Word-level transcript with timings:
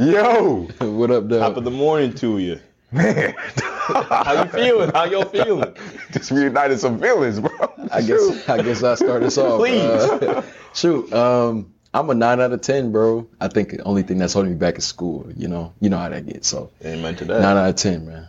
Yo, 0.00 0.62
what 0.80 1.10
up, 1.10 1.28
Top 1.28 1.58
of 1.58 1.64
the 1.64 1.70
morning 1.70 2.14
to 2.14 2.38
you. 2.38 2.58
man, 2.90 3.34
How 3.66 4.44
you 4.44 4.48
feeling? 4.48 4.90
How 4.92 5.04
you 5.04 5.22
feeling? 5.26 5.76
just 6.12 6.30
reunited 6.30 6.80
some 6.80 6.98
feelings, 6.98 7.38
bro. 7.38 7.50
I 7.92 8.00
guess 8.00 8.48
I 8.48 8.62
guess 8.62 8.82
I'll 8.82 8.96
start 8.96 9.22
us 9.22 9.36
off. 9.36 9.60
Please. 9.60 9.78
Uh, 9.78 10.42
shoot, 10.72 11.12
um, 11.12 11.74
I'm 11.92 12.08
a 12.08 12.14
nine 12.14 12.40
out 12.40 12.50
of 12.50 12.62
ten, 12.62 12.92
bro. 12.92 13.28
I 13.42 13.48
think 13.48 13.72
the 13.72 13.82
only 13.82 14.02
thing 14.02 14.16
that's 14.16 14.32
holding 14.32 14.52
me 14.52 14.58
back 14.58 14.78
is 14.78 14.86
school. 14.86 15.30
You 15.36 15.48
know, 15.48 15.74
you 15.80 15.90
know 15.90 15.98
how 15.98 16.08
that 16.08 16.24
gets. 16.24 16.48
So 16.48 16.70
Amen 16.82 17.16
to 17.16 17.26
nine 17.26 17.42
out 17.42 17.68
of 17.68 17.76
ten, 17.76 18.06
man. 18.06 18.28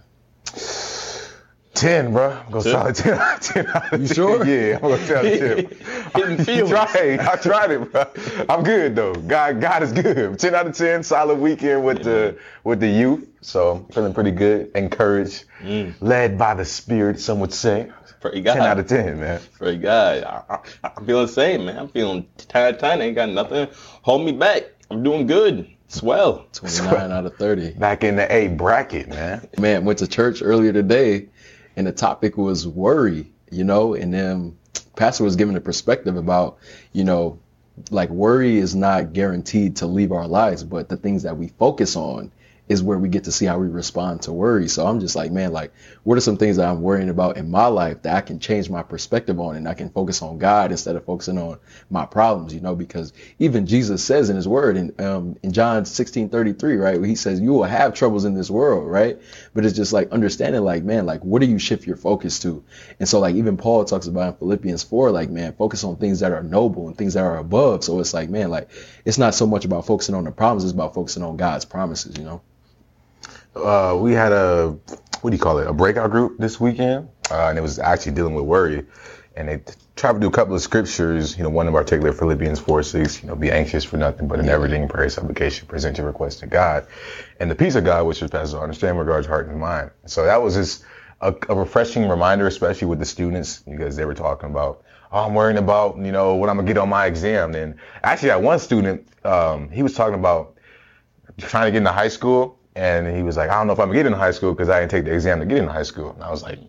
Ten, 1.73 2.11
bro. 2.13 2.31
I'm 2.31 2.51
gonna 2.51 2.63
Ten? 2.63 2.71
solid 2.71 2.95
ten. 2.95 3.13
out 3.19 3.37
of 3.37 3.41
10 3.41 3.67
out 3.67 3.93
of 3.93 4.01
You 4.01 4.07
10. 4.07 4.15
sure? 4.15 4.45
Yeah, 4.45 4.75
I'm 4.75 4.81
gonna 4.81 5.07
tell 5.07 5.25
you. 5.25 5.69
Getting 6.15 6.39
I 6.39 6.43
feelings. 6.43 6.69
tried. 6.69 7.19
I 7.19 7.35
tried 7.37 7.71
it, 7.71 7.91
bro. 7.91 8.05
I'm 8.49 8.63
good 8.63 8.95
though. 8.95 9.13
God, 9.15 9.61
God 9.61 9.83
is 9.83 9.91
good. 9.93 10.39
Ten 10.39 10.55
out 10.55 10.67
of 10.67 10.75
ten. 10.75 11.03
Solid 11.03 11.39
weekend 11.39 11.83
with 11.85 12.03
the 12.03 12.37
with 12.63 12.79
the 12.79 12.87
youth. 12.89 13.27
So 13.41 13.71
I'm 13.71 13.85
feeling 13.85 14.13
pretty 14.13 14.31
good. 14.31 14.71
Encouraged, 14.75 15.45
mm. 15.61 15.93
led 16.01 16.37
by 16.37 16.53
the 16.53 16.65
Spirit. 16.65 17.19
Some 17.19 17.39
would 17.39 17.53
say. 17.53 17.91
Pray 18.19 18.41
God. 18.41 18.53
Ten 18.53 18.63
out 18.63 18.79
of 18.79 18.87
ten, 18.87 19.19
man. 19.19 19.41
Pray 19.57 19.77
God. 19.77 20.23
I, 20.23 20.43
I, 20.83 20.91
I'm 20.95 21.05
feeling 21.05 21.25
the 21.25 21.31
same, 21.31 21.65
man. 21.65 21.77
I'm 21.77 21.87
feeling 21.87 22.27
10 22.37 22.61
out 22.61 22.73
of 22.75 22.79
10. 22.79 23.01
Ain't 23.01 23.15
got 23.15 23.29
nothing 23.29 23.67
hold 24.03 24.25
me 24.25 24.31
back. 24.31 24.63
I'm 24.91 25.03
doing 25.03 25.25
good. 25.25 25.67
Swell. 25.87 26.45
Twenty 26.53 26.83
nine 26.83 27.11
out 27.11 27.25
of 27.25 27.35
thirty. 27.35 27.71
Back 27.71 28.03
in 28.05 28.15
the 28.15 28.31
A 28.33 28.47
bracket, 28.49 29.09
man. 29.09 29.47
Man, 29.57 29.83
went 29.85 29.99
to 29.99 30.07
church 30.07 30.41
earlier 30.41 30.71
today, 30.71 31.27
and 31.75 31.87
the 31.87 31.91
topic 31.91 32.37
was 32.37 32.67
worry. 32.67 33.31
You 33.51 33.65
know, 33.65 33.95
and 33.95 34.13
then 34.13 34.57
pastor 34.95 35.25
was 35.25 35.35
giving 35.35 35.55
a 35.57 35.61
perspective 35.61 36.15
about, 36.15 36.57
you 36.93 37.03
know, 37.03 37.39
like 37.89 38.09
worry 38.09 38.57
is 38.57 38.75
not 38.75 39.13
guaranteed 39.13 39.77
to 39.77 39.87
leave 39.87 40.11
our 40.11 40.27
lives, 40.27 40.63
but 40.63 40.89
the 40.89 40.97
things 40.97 41.23
that 41.23 41.37
we 41.37 41.47
focus 41.47 41.95
on 41.95 42.31
is 42.71 42.81
where 42.81 42.97
we 42.97 43.09
get 43.09 43.25
to 43.25 43.33
see 43.33 43.45
how 43.45 43.59
we 43.59 43.67
respond 43.67 44.21
to 44.21 44.31
worry. 44.31 44.69
So 44.69 44.87
I'm 44.87 45.01
just 45.01 45.13
like, 45.13 45.29
man, 45.29 45.51
like, 45.51 45.73
what 46.03 46.17
are 46.17 46.21
some 46.21 46.37
things 46.37 46.55
that 46.55 46.69
I'm 46.69 46.81
worrying 46.81 47.09
about 47.09 47.35
in 47.35 47.51
my 47.51 47.65
life 47.65 48.03
that 48.03 48.15
I 48.15 48.21
can 48.21 48.39
change 48.39 48.69
my 48.69 48.81
perspective 48.81 49.41
on 49.41 49.57
and 49.57 49.67
I 49.67 49.73
can 49.73 49.89
focus 49.89 50.21
on 50.21 50.37
God 50.37 50.71
instead 50.71 50.95
of 50.95 51.03
focusing 51.03 51.37
on 51.37 51.59
my 51.89 52.05
problems, 52.05 52.53
you 52.53 52.61
know, 52.61 52.73
because 52.73 53.11
even 53.39 53.65
Jesus 53.67 54.01
says 54.01 54.29
in 54.29 54.37
his 54.37 54.47
word 54.47 54.77
in, 54.77 54.93
um, 55.01 55.37
in 55.43 55.51
John 55.51 55.83
16, 55.83 56.29
33, 56.29 56.77
right, 56.77 56.97
where 56.97 57.09
he 57.09 57.15
says, 57.15 57.41
you 57.41 57.51
will 57.51 57.65
have 57.65 57.93
troubles 57.93 58.23
in 58.23 58.35
this 58.35 58.49
world, 58.49 58.89
right? 58.89 59.19
But 59.53 59.65
it's 59.65 59.75
just 59.75 59.91
like 59.91 60.09
understanding, 60.11 60.61
like, 60.61 60.83
man, 60.83 61.05
like, 61.05 61.25
what 61.25 61.41
do 61.41 61.47
you 61.47 61.59
shift 61.59 61.85
your 61.85 61.97
focus 61.97 62.39
to? 62.39 62.63
And 63.01 63.09
so, 63.09 63.19
like, 63.19 63.35
even 63.35 63.57
Paul 63.57 63.83
talks 63.83 64.07
about 64.07 64.35
in 64.35 64.39
Philippians 64.39 64.83
4, 64.83 65.11
like, 65.11 65.29
man, 65.29 65.53
focus 65.53 65.83
on 65.83 65.97
things 65.97 66.21
that 66.21 66.31
are 66.31 66.43
noble 66.43 66.87
and 66.87 66.97
things 66.97 67.15
that 67.15 67.25
are 67.25 67.37
above. 67.37 67.83
So 67.83 67.99
it's 67.99 68.13
like, 68.13 68.29
man, 68.29 68.49
like, 68.49 68.69
it's 69.03 69.17
not 69.17 69.35
so 69.35 69.45
much 69.45 69.65
about 69.65 69.85
focusing 69.85 70.15
on 70.15 70.23
the 70.23 70.31
problems, 70.31 70.63
it's 70.63 70.71
about 70.71 70.93
focusing 70.93 71.23
on 71.23 71.35
God's 71.35 71.65
promises, 71.65 72.17
you 72.17 72.23
know? 72.23 72.41
Uh, 73.55 73.97
we 73.99 74.13
had 74.13 74.31
a 74.31 74.77
what 75.21 75.29
do 75.29 75.35
you 75.35 75.41
call 75.41 75.59
it? 75.59 75.67
A 75.67 75.73
breakout 75.73 76.09
group 76.11 76.37
this 76.39 76.59
weekend 76.59 77.09
uh, 77.29 77.47
and 77.47 77.57
it 77.57 77.61
was 77.61 77.79
actually 77.79 78.13
dealing 78.13 78.33
with 78.33 78.45
worry. 78.45 78.85
And 79.35 79.47
they 79.47 79.61
tried 79.95 80.13
to 80.13 80.19
do 80.19 80.27
a 80.27 80.31
couple 80.31 80.53
of 80.53 80.61
scriptures 80.61 81.37
you 81.37 81.43
know 81.43 81.49
one 81.49 81.67
in 81.67 81.73
particular 81.73 82.11
philippians 82.11 82.59
4 82.59 82.83
6 82.83 83.21
you 83.21 83.29
know 83.29 83.35
be 83.35 83.51
anxious 83.51 83.83
for 83.83 83.95
nothing 83.95 84.27
but 84.27 84.39
in 84.39 84.49
everything 84.49 84.87
prayer 84.89 85.09
supplication 85.09 85.67
present 85.67 85.97
your 85.97 86.07
request 86.07 86.39
to 86.39 86.47
god. 86.47 86.87
And 87.39 87.49
the 87.49 87.55
peace 87.55 87.75
of 87.75 87.85
god 87.85 88.05
which 88.05 88.17
surpasses 88.17 88.53
all 88.53 88.63
understanding 88.63 88.99
regards 88.99 89.27
heart 89.27 89.47
and 89.47 89.59
mind. 89.59 89.91
So 90.05 90.25
that 90.25 90.41
was 90.41 90.55
just 90.55 90.83
a, 91.21 91.33
a 91.49 91.55
refreshing 91.55 92.09
reminder 92.09 92.47
especially 92.47 92.87
with 92.87 92.99
the 92.99 93.05
students. 93.05 93.59
Because 93.59 93.95
they 93.95 94.05
were 94.05 94.15
talking 94.15 94.49
about 94.49 94.83
oh, 95.11 95.25
i'm 95.25 95.33
worrying 95.33 95.57
about 95.57 95.97
you 95.97 96.11
know 96.11 96.35
what 96.35 96.49
i'm 96.49 96.57
gonna 96.57 96.67
get 96.67 96.77
on 96.77 96.89
my 96.89 97.05
exam. 97.05 97.55
And 97.55 97.75
actually 98.03 98.29
that 98.29 98.41
one 98.41 98.59
student 98.59 99.07
um, 99.23 99.69
he 99.69 99.81
was 99.81 99.93
talking 99.93 100.19
about 100.19 100.57
trying 101.37 101.67
to 101.67 101.71
get 101.71 101.77
into 101.77 101.91
high 101.91 102.09
school, 102.09 102.59
and 102.75 103.15
he 103.15 103.23
was 103.23 103.37
like, 103.37 103.49
I 103.49 103.55
don't 103.55 103.67
know 103.67 103.73
if 103.73 103.79
I'm 103.79 103.87
gonna 103.87 103.99
get 103.99 104.05
into 104.05 104.17
high 104.17 104.31
school 104.31 104.51
because 104.53 104.69
I 104.69 104.79
didn't 104.79 104.91
take 104.91 105.05
the 105.05 105.13
exam 105.13 105.39
to 105.39 105.45
get 105.45 105.57
into 105.57 105.71
high 105.71 105.83
school. 105.83 106.11
And 106.11 106.23
I 106.23 106.31
was 106.31 106.43
like, 106.43 106.59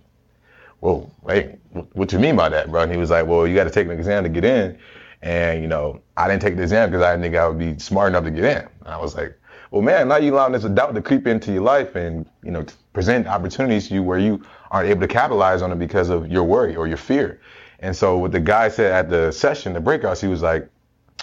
Whoa, 0.80 1.10
wait, 1.22 1.58
wh- 1.74 1.96
what 1.96 2.12
you 2.12 2.18
mean 2.18 2.36
by 2.36 2.48
that, 2.48 2.70
bro? 2.70 2.82
And 2.82 2.92
he 2.92 2.98
was 2.98 3.10
like, 3.10 3.26
Well, 3.26 3.46
you 3.46 3.54
got 3.54 3.64
to 3.64 3.70
take 3.70 3.86
an 3.86 3.92
exam 3.92 4.24
to 4.24 4.28
get 4.28 4.44
in, 4.44 4.78
and 5.22 5.62
you 5.62 5.68
know, 5.68 6.00
I 6.16 6.28
didn't 6.28 6.42
take 6.42 6.56
the 6.56 6.62
exam 6.62 6.90
because 6.90 7.04
I 7.04 7.12
didn't 7.12 7.22
think 7.22 7.36
I 7.36 7.46
would 7.48 7.58
be 7.58 7.78
smart 7.78 8.10
enough 8.10 8.24
to 8.24 8.30
get 8.30 8.44
in. 8.44 8.68
And 8.80 8.88
I 8.88 8.96
was 8.98 9.14
like, 9.14 9.38
Well, 9.70 9.82
man, 9.82 10.08
now 10.08 10.16
you're 10.16 10.34
allowing 10.34 10.52
this 10.52 10.64
doubt 10.64 10.94
to 10.94 11.02
creep 11.02 11.26
into 11.26 11.52
your 11.52 11.62
life 11.62 11.94
and 11.94 12.26
you 12.42 12.50
know 12.50 12.64
present 12.92 13.26
opportunities 13.26 13.88
to 13.88 13.94
you 13.94 14.02
where 14.02 14.18
you 14.18 14.42
aren't 14.70 14.88
able 14.88 15.02
to 15.02 15.08
capitalize 15.08 15.62
on 15.62 15.72
it 15.72 15.78
because 15.78 16.10
of 16.10 16.28
your 16.30 16.44
worry 16.44 16.76
or 16.76 16.88
your 16.88 16.96
fear. 16.96 17.40
And 17.78 17.94
so, 17.96 18.18
what 18.18 18.32
the 18.32 18.40
guy 18.40 18.68
said 18.68 18.92
at 18.92 19.10
the 19.10 19.32
session, 19.32 19.72
the 19.72 19.80
breakouts, 19.80 20.20
he 20.20 20.28
was 20.28 20.42
like 20.42 20.68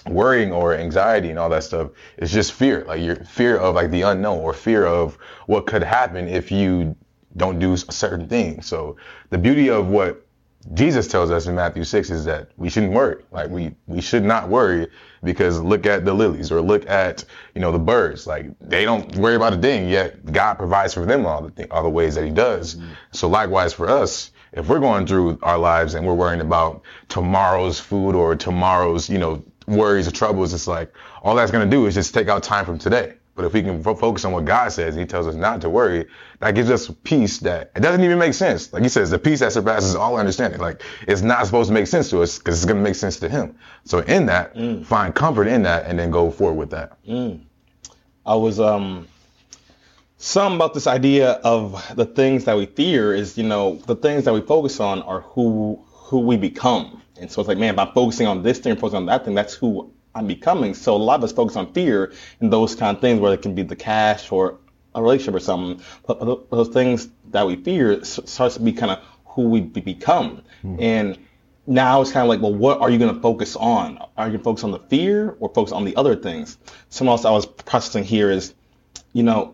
worrying 0.08 0.52
or 0.52 0.74
anxiety 0.74 1.30
and 1.30 1.40
all 1.40 1.50
that 1.50 1.64
stuff 1.64 1.92
is 2.18 2.32
just 2.32 2.54
fear. 2.54 2.84
Like 2.86 3.02
your 3.02 3.18
fear 3.18 3.58
of 3.58 3.76
like 3.76 3.92
the 3.92 4.04
unknown 4.04 4.40
or 4.40 4.54
fear 4.54 4.86
of 4.86 5.18
what 5.48 5.68
could 5.68 5.84
happen 5.84 6.28
if 6.28 6.52
you 6.52 6.96
don't 7.38 7.60
do 7.60 7.74
a 7.74 7.78
certain 7.78 8.28
thing 8.28 8.62
so 8.62 8.96
the 9.30 9.38
beauty 9.38 9.70
of 9.70 9.88
what 9.88 10.26
jesus 10.74 11.08
tells 11.08 11.32
us 11.32 11.48
in 11.48 11.56
matthew 11.56 11.84
6 11.84 12.10
is 12.10 12.26
that 12.26 12.50
we 12.58 12.70
shouldn't 12.70 12.92
worry. 12.92 13.24
Like 13.32 13.50
we 13.50 13.76
we 13.88 14.02
should 14.02 14.24
not 14.24 14.50
worry 14.50 14.88
because 15.24 15.60
look 15.62 15.86
at 15.86 16.06
the 16.06 16.14
lilies 16.14 16.52
or 16.52 16.62
look 16.62 16.88
at 16.90 17.24
you 17.56 17.62
know 17.62 17.72
the 17.72 17.80
birds. 17.80 18.28
Like 18.28 18.48
they 18.60 18.84
don't 18.84 19.16
worry 19.16 19.36
about 19.36 19.54
a 19.54 19.58
thing 19.58 19.90
yet 19.90 20.26
god 20.31 20.56
provides 20.56 20.94
for 20.94 21.06
them 21.06 21.26
all 21.26 21.44
the 21.44 21.52
th- 21.52 21.70
all 21.72 21.84
the 21.84 21.90
ways 21.90 22.16
that 22.16 22.26
he 22.26 22.31
does. 22.31 22.76
Mm-hmm. 22.76 22.92
So 23.12 23.30
likewise 23.30 23.74
for 23.74 23.90
us 23.90 24.31
if 24.52 24.68
we're 24.68 24.80
going 24.80 25.06
through 25.06 25.40
our 25.44 25.58
lives 25.58 25.94
and 25.94 26.06
we're 26.06 26.16
worrying 26.16 26.42
about 26.42 26.81
tomorrow's 27.08 27.80
food 27.80 28.16
or 28.16 28.36
tomorrow's 28.36 29.10
you 29.10 29.18
know 29.18 29.44
worries 29.69 30.07
or 30.07 30.12
troubles, 30.12 30.53
it's 30.53 30.68
like 30.68 30.94
all 31.24 31.35
that's 31.35 31.52
going 31.52 31.69
to 31.69 31.75
do 31.75 31.85
is 31.85 31.94
just 31.94 32.13
take 32.13 32.28
out 32.28 32.44
time 32.44 32.66
from 32.66 32.78
today. 32.78 33.13
But 33.35 33.46
if 33.46 33.53
we 33.53 33.62
can 33.62 33.81
fo- 33.81 33.96
focus 33.96 34.25
on 34.25 34.34
what 34.34 34.44
God 34.44 34.69
says, 34.72 34.96
He 34.96 35.06
tells 35.06 35.25
us 35.25 35.35
not 35.35 35.62
to 35.62 35.69
worry, 35.69 36.07
that 36.40 36.56
gives 36.56 36.69
us 36.69 36.91
peace 37.03 37.38
that 37.40 37.72
it 37.74 37.80
doesn't 37.80 38.03
even 38.03 38.19
make 38.19 38.34
sense. 38.34 38.74
Like 38.74 38.84
He 38.84 38.90
says, 38.90 39.09
the 39.12 39.19
peace 39.19 39.40
that 39.40 39.53
surpasses 39.53 39.96
all 39.96 40.18
understanding. 40.18 40.59
Like 40.59 40.81
it's 41.07 41.22
not 41.22 41.46
supposed 41.46 41.69
to 41.69 41.74
make 41.74 41.88
sense 41.88 42.09
to 42.09 42.22
us 42.22 42.38
because 42.38 42.56
it's 42.56 42.66
going 42.66 42.78
to 42.78 42.84
make 42.84 42.96
sense 42.96 43.18
to 43.19 43.30
Him. 43.30 43.56
So 43.85 44.00
in 44.00 44.25
that, 44.25 44.56
find 44.85 45.16
comfort 45.16 45.47
in 45.47 45.63
that, 45.63 45.86
and 45.86 45.97
then 45.97 46.12
go 46.12 46.31
forward 46.31 46.56
with 46.56 46.72
that. 46.72 46.97
I 48.25 48.36
was 48.36 48.59
um 48.59 49.07
some 50.18 50.56
about 50.56 50.74
this 50.74 50.86
idea 50.86 51.31
of 51.31 51.96
the 51.96 52.06
things 52.06 52.44
that 52.44 52.57
we 52.57 52.66
fear 52.66 53.13
is 53.13 53.38
you 53.38 53.46
know 53.46 53.75
the 53.88 53.96
things 53.96 54.25
that 54.25 54.34
we 54.34 54.41
focus 54.41 54.81
on 54.81 55.01
are 55.03 55.22
who 55.22 55.81
who 55.88 56.19
we 56.19 56.36
become 56.36 57.01
and 57.19 57.31
so 57.31 57.41
it's 57.41 57.47
like 57.47 57.57
man 57.57 57.75
by 57.75 57.85
focusing 57.94 58.28
on 58.28 58.44
this 58.44 58.59
thing 58.59 58.75
focusing 58.75 58.97
on 58.97 59.06
that 59.06 59.25
thing 59.25 59.35
that's 59.35 59.53
who 59.53 59.91
i'm 60.16 60.28
becoming 60.28 60.74
so 60.74 60.96
a 60.96 60.97
lot 60.97 61.19
of 61.19 61.24
us 61.24 61.31
focus 61.31 61.56
on 61.56 61.72
fear 61.74 62.12
and 62.40 62.52
those 62.52 62.75
kind 62.75 62.96
of 62.96 63.02
things 63.02 63.19
where 63.19 63.34
it 63.34 63.41
can 63.41 63.56
be 63.56 63.63
the 63.63 63.75
cash 63.75 64.31
or 64.31 64.59
a 64.96 65.02
relationship 65.02 65.35
or 65.35 65.40
something 65.40 65.81
but 66.07 66.50
those 66.50 66.69
things 66.69 67.09
that 67.31 67.46
we 67.46 67.56
fear 67.56 68.03
starts 68.03 68.56
to 68.56 68.62
be 68.62 68.74
kind 68.74 68.91
of 68.91 69.00
who 69.25 69.50
we 69.50 69.62
be- 69.62 69.81
become 69.81 70.41
hmm. 70.62 70.75
and 70.80 71.18
now 71.69 72.02
it's 72.02 72.12
kind 72.12 72.24
of 72.24 72.30
like, 72.30 72.41
well, 72.41 72.53
what 72.53 72.81
are 72.81 72.90
you 72.90 72.97
going 72.97 73.13
to 73.13 73.22
focus 73.22 73.56
on? 73.56 74.00
Are 74.18 74.25
you 74.25 74.31
going 74.31 74.40
to 74.40 74.44
focus 74.44 74.63
on 74.63 74.72
the 74.72 74.80
fear 74.80 75.38
or 75.40 75.50
focus 75.53 75.72
on 75.72 75.86
the 75.86 75.96
other 75.96 76.16
things? 76.16 76.57
Something 76.90 77.12
else 77.12 77.25
I 77.25 77.31
was 77.31 77.46
processing 77.46 78.03
here 78.03 78.31
is, 78.31 78.56
you 79.13 79.22
know, 79.22 79.53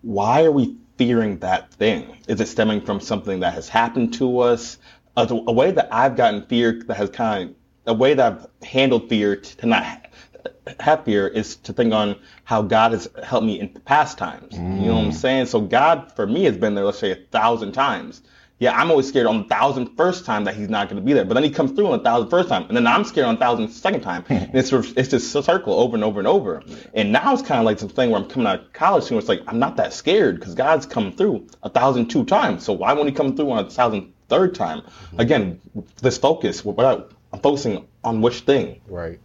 why 0.00 0.44
are 0.44 0.50
we 0.50 0.76
fearing 0.96 1.38
that 1.40 1.70
thing? 1.74 2.16
Is 2.28 2.40
it 2.40 2.48
stemming 2.48 2.80
from 2.80 3.00
something 3.00 3.40
that 3.40 3.52
has 3.52 3.68
happened 3.68 4.14
to 4.14 4.40
us? 4.40 4.78
A, 5.20 5.34
a 5.34 5.52
way 5.52 5.70
that 5.72 5.88
I've 5.92 6.16
gotten 6.16 6.46
fear 6.46 6.82
that 6.86 6.96
has 6.96 7.10
kind 7.10 7.50
of, 7.50 7.56
a 7.86 7.94
way 7.94 8.14
that 8.14 8.32
I've 8.32 8.66
handled 8.66 9.08
fear 9.08 9.36
to, 9.36 9.56
to 9.58 9.66
not 9.66 10.06
have 10.78 11.04
fear 11.04 11.26
is 11.26 11.56
to 11.56 11.72
think 11.72 11.92
on 11.92 12.16
how 12.44 12.62
God 12.62 12.92
has 12.92 13.08
helped 13.22 13.46
me 13.46 13.60
in 13.60 13.68
past 13.68 14.18
times. 14.18 14.56
You 14.56 14.60
know 14.60 14.94
what 14.94 15.04
I'm 15.04 15.10
mm. 15.10 15.14
saying? 15.14 15.46
So 15.46 15.60
God, 15.60 16.12
for 16.14 16.26
me, 16.26 16.44
has 16.44 16.56
been 16.56 16.74
there, 16.74 16.84
let's 16.84 16.98
say, 16.98 17.10
a 17.10 17.16
thousand 17.16 17.72
times. 17.72 18.22
Yeah, 18.60 18.78
I'm 18.78 18.90
always 18.90 19.08
scared 19.08 19.26
on 19.26 19.38
the 19.38 19.48
thousand 19.48 19.96
first 19.96 20.26
time 20.26 20.44
that 20.44 20.54
he's 20.54 20.68
not 20.68 20.90
going 20.90 21.00
to 21.00 21.04
be 21.04 21.14
there, 21.14 21.24
but 21.24 21.32
then 21.32 21.42
he 21.42 21.48
comes 21.48 21.72
through 21.72 21.86
on 21.86 21.98
the 21.98 22.04
thousand 22.04 22.28
first 22.28 22.50
time, 22.50 22.64
and 22.68 22.76
then 22.76 22.86
I'm 22.86 23.04
scared 23.04 23.26
on 23.26 23.36
the 23.36 23.40
thousand 23.40 23.70
second 23.70 24.02
time. 24.02 24.22
and 24.28 24.54
it's 24.54 24.70
it's 24.70 25.08
just 25.08 25.34
a 25.34 25.42
circle 25.42 25.72
over 25.72 25.96
and 25.96 26.04
over 26.04 26.20
and 26.20 26.28
over. 26.28 26.62
And 26.92 27.10
now 27.10 27.32
it's 27.32 27.40
kind 27.40 27.58
of 27.58 27.64
like 27.64 27.78
this 27.78 27.90
thing 27.90 28.10
where 28.10 28.20
I'm 28.20 28.28
coming 28.28 28.46
out 28.46 28.60
of 28.60 28.72
college 28.74 29.04
soon. 29.04 29.16
It's 29.16 29.28
like 29.28 29.40
I'm 29.46 29.58
not 29.58 29.76
that 29.76 29.94
scared 29.94 30.38
because 30.38 30.54
God's 30.54 30.84
come 30.84 31.10
through 31.10 31.46
a 31.62 31.70
thousand 31.70 32.08
two 32.08 32.24
times. 32.26 32.62
So 32.62 32.74
why 32.74 32.92
won't 32.92 33.08
he 33.08 33.14
come 33.14 33.34
through 33.34 33.50
on 33.50 33.64
a 33.64 33.70
thousand 33.70 34.12
third 34.28 34.54
time? 34.54 34.82
Mm-hmm. 34.82 35.20
Again, 35.20 35.60
this 36.02 36.18
focus. 36.18 36.62
What 36.62 37.08
I'm 37.32 37.40
focusing 37.40 37.88
on 38.04 38.20
which 38.20 38.40
thing. 38.40 38.82
Right. 38.88 39.18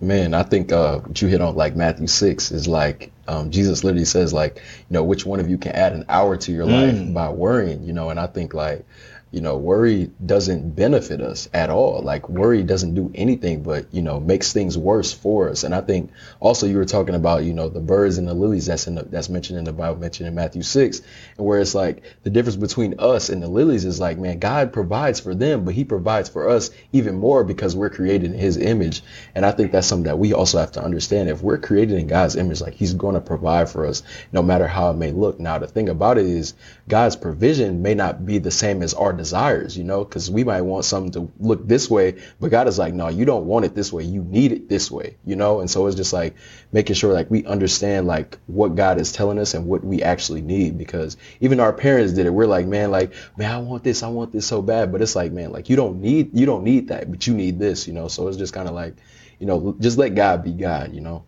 Man, 0.00 0.32
I 0.32 0.44
think 0.44 0.70
uh, 0.70 1.00
what 1.00 1.20
you 1.20 1.28
hit 1.28 1.40
on 1.40 1.56
like 1.56 1.74
Matthew 1.74 2.06
six 2.06 2.52
is 2.52 2.68
like 2.68 3.10
um, 3.26 3.50
Jesus 3.50 3.82
literally 3.82 4.04
says 4.04 4.32
like 4.32 4.56
you 4.56 4.90
know 4.90 5.02
which 5.02 5.26
one 5.26 5.40
of 5.40 5.50
you 5.50 5.58
can 5.58 5.72
add 5.72 5.92
an 5.92 6.04
hour 6.08 6.36
to 6.36 6.52
your 6.52 6.66
life 6.66 7.00
by 7.14 7.28
worrying 7.30 7.82
you 7.82 7.92
know? 7.92 8.10
And 8.10 8.20
I 8.20 8.28
think 8.28 8.54
like 8.54 8.86
you 9.30 9.42
know, 9.42 9.58
worry 9.58 10.10
doesn't 10.24 10.74
benefit 10.74 11.20
us 11.20 11.48
at 11.52 11.68
all. 11.68 12.00
Like 12.00 12.28
worry 12.28 12.62
doesn't 12.62 12.94
do 12.94 13.10
anything 13.14 13.62
but, 13.62 13.92
you 13.92 14.00
know, 14.00 14.18
makes 14.18 14.52
things 14.52 14.78
worse 14.78 15.12
for 15.12 15.50
us. 15.50 15.64
And 15.64 15.74
I 15.74 15.82
think 15.82 16.10
also 16.40 16.66
you 16.66 16.76
were 16.78 16.86
talking 16.86 17.14
about, 17.14 17.44
you 17.44 17.52
know, 17.52 17.68
the 17.68 17.80
birds 17.80 18.16
and 18.16 18.26
the 18.26 18.32
lilies 18.32 18.66
that's 18.66 18.86
in 18.86 18.94
the, 18.94 19.02
that's 19.02 19.28
mentioned 19.28 19.58
in 19.58 19.64
the 19.64 19.72
Bible, 19.72 20.00
mentioned 20.00 20.28
in 20.28 20.34
Matthew 20.34 20.62
6, 20.62 21.02
and 21.36 21.46
where 21.46 21.60
it's 21.60 21.74
like 21.74 22.02
the 22.22 22.30
difference 22.30 22.56
between 22.56 22.98
us 22.98 23.28
and 23.28 23.42
the 23.42 23.48
lilies 23.48 23.84
is 23.84 24.00
like, 24.00 24.16
man, 24.18 24.38
God 24.38 24.72
provides 24.72 25.20
for 25.20 25.34
them, 25.34 25.64
but 25.64 25.74
he 25.74 25.84
provides 25.84 26.30
for 26.30 26.48
us 26.48 26.70
even 26.92 27.16
more 27.16 27.44
because 27.44 27.76
we're 27.76 27.90
created 27.90 28.32
in 28.32 28.38
his 28.38 28.56
image. 28.56 29.02
And 29.34 29.44
I 29.44 29.50
think 29.50 29.72
that's 29.72 29.86
something 29.86 30.04
that 30.04 30.18
we 30.18 30.32
also 30.32 30.58
have 30.58 30.72
to 30.72 30.82
understand. 30.82 31.28
If 31.28 31.42
we're 31.42 31.58
created 31.58 31.98
in 31.98 32.06
God's 32.06 32.36
image, 32.36 32.62
like 32.62 32.74
he's 32.74 32.94
going 32.94 33.14
to 33.14 33.20
provide 33.20 33.68
for 33.68 33.84
us 33.84 34.02
no 34.32 34.42
matter 34.42 34.66
how 34.66 34.90
it 34.90 34.96
may 34.96 35.12
look. 35.12 35.38
Now, 35.38 35.58
the 35.58 35.66
thing 35.66 35.90
about 35.90 36.16
it 36.16 36.24
is 36.24 36.54
God's 36.88 37.16
provision 37.16 37.82
may 37.82 37.94
not 37.94 38.24
be 38.24 38.38
the 38.38 38.50
same 38.50 38.82
as 38.82 38.94
our 38.94 39.17
desires, 39.18 39.76
you 39.76 39.84
know, 39.84 40.04
because 40.04 40.30
we 40.30 40.44
might 40.44 40.62
want 40.62 40.84
something 40.84 41.12
to 41.12 41.32
look 41.38 41.66
this 41.66 41.90
way, 41.90 42.22
but 42.40 42.50
God 42.50 42.66
is 42.68 42.78
like, 42.78 42.94
no, 42.94 43.08
you 43.08 43.24
don't 43.24 43.46
want 43.46 43.64
it 43.64 43.74
this 43.74 43.92
way. 43.92 44.04
You 44.04 44.22
need 44.22 44.52
it 44.52 44.68
this 44.68 44.90
way, 44.90 45.16
you 45.24 45.36
know? 45.36 45.60
And 45.60 45.70
so 45.70 45.86
it's 45.86 45.96
just 45.96 46.12
like 46.12 46.36
making 46.72 46.94
sure 46.94 47.12
like 47.12 47.30
we 47.30 47.44
understand 47.44 48.06
like 48.06 48.38
what 48.46 48.74
God 48.74 49.00
is 49.00 49.12
telling 49.12 49.38
us 49.38 49.54
and 49.54 49.66
what 49.66 49.84
we 49.84 50.02
actually 50.02 50.40
need 50.40 50.78
because 50.78 51.16
even 51.40 51.60
our 51.60 51.72
parents 51.72 52.14
did 52.14 52.26
it. 52.26 52.30
We're 52.30 52.46
like, 52.46 52.66
man, 52.66 52.90
like, 52.90 53.12
man, 53.36 53.50
I 53.50 53.58
want 53.58 53.84
this. 53.84 54.02
I 54.02 54.08
want 54.08 54.32
this 54.32 54.46
so 54.46 54.62
bad. 54.62 54.90
But 54.92 55.02
it's 55.02 55.14
like, 55.14 55.32
man, 55.32 55.52
like 55.52 55.68
you 55.68 55.76
don't 55.76 56.00
need, 56.00 56.30
you 56.32 56.46
don't 56.46 56.64
need 56.64 56.88
that, 56.88 57.10
but 57.10 57.26
you 57.26 57.34
need 57.34 57.58
this, 57.58 57.86
you 57.86 57.92
know? 57.92 58.08
So 58.08 58.28
it's 58.28 58.38
just 58.38 58.54
kind 58.54 58.68
of 58.68 58.74
like, 58.74 58.94
you 59.38 59.46
know, 59.46 59.76
just 59.78 59.98
let 59.98 60.14
God 60.14 60.42
be 60.42 60.52
God, 60.52 60.94
you 60.94 61.00
know? 61.00 61.24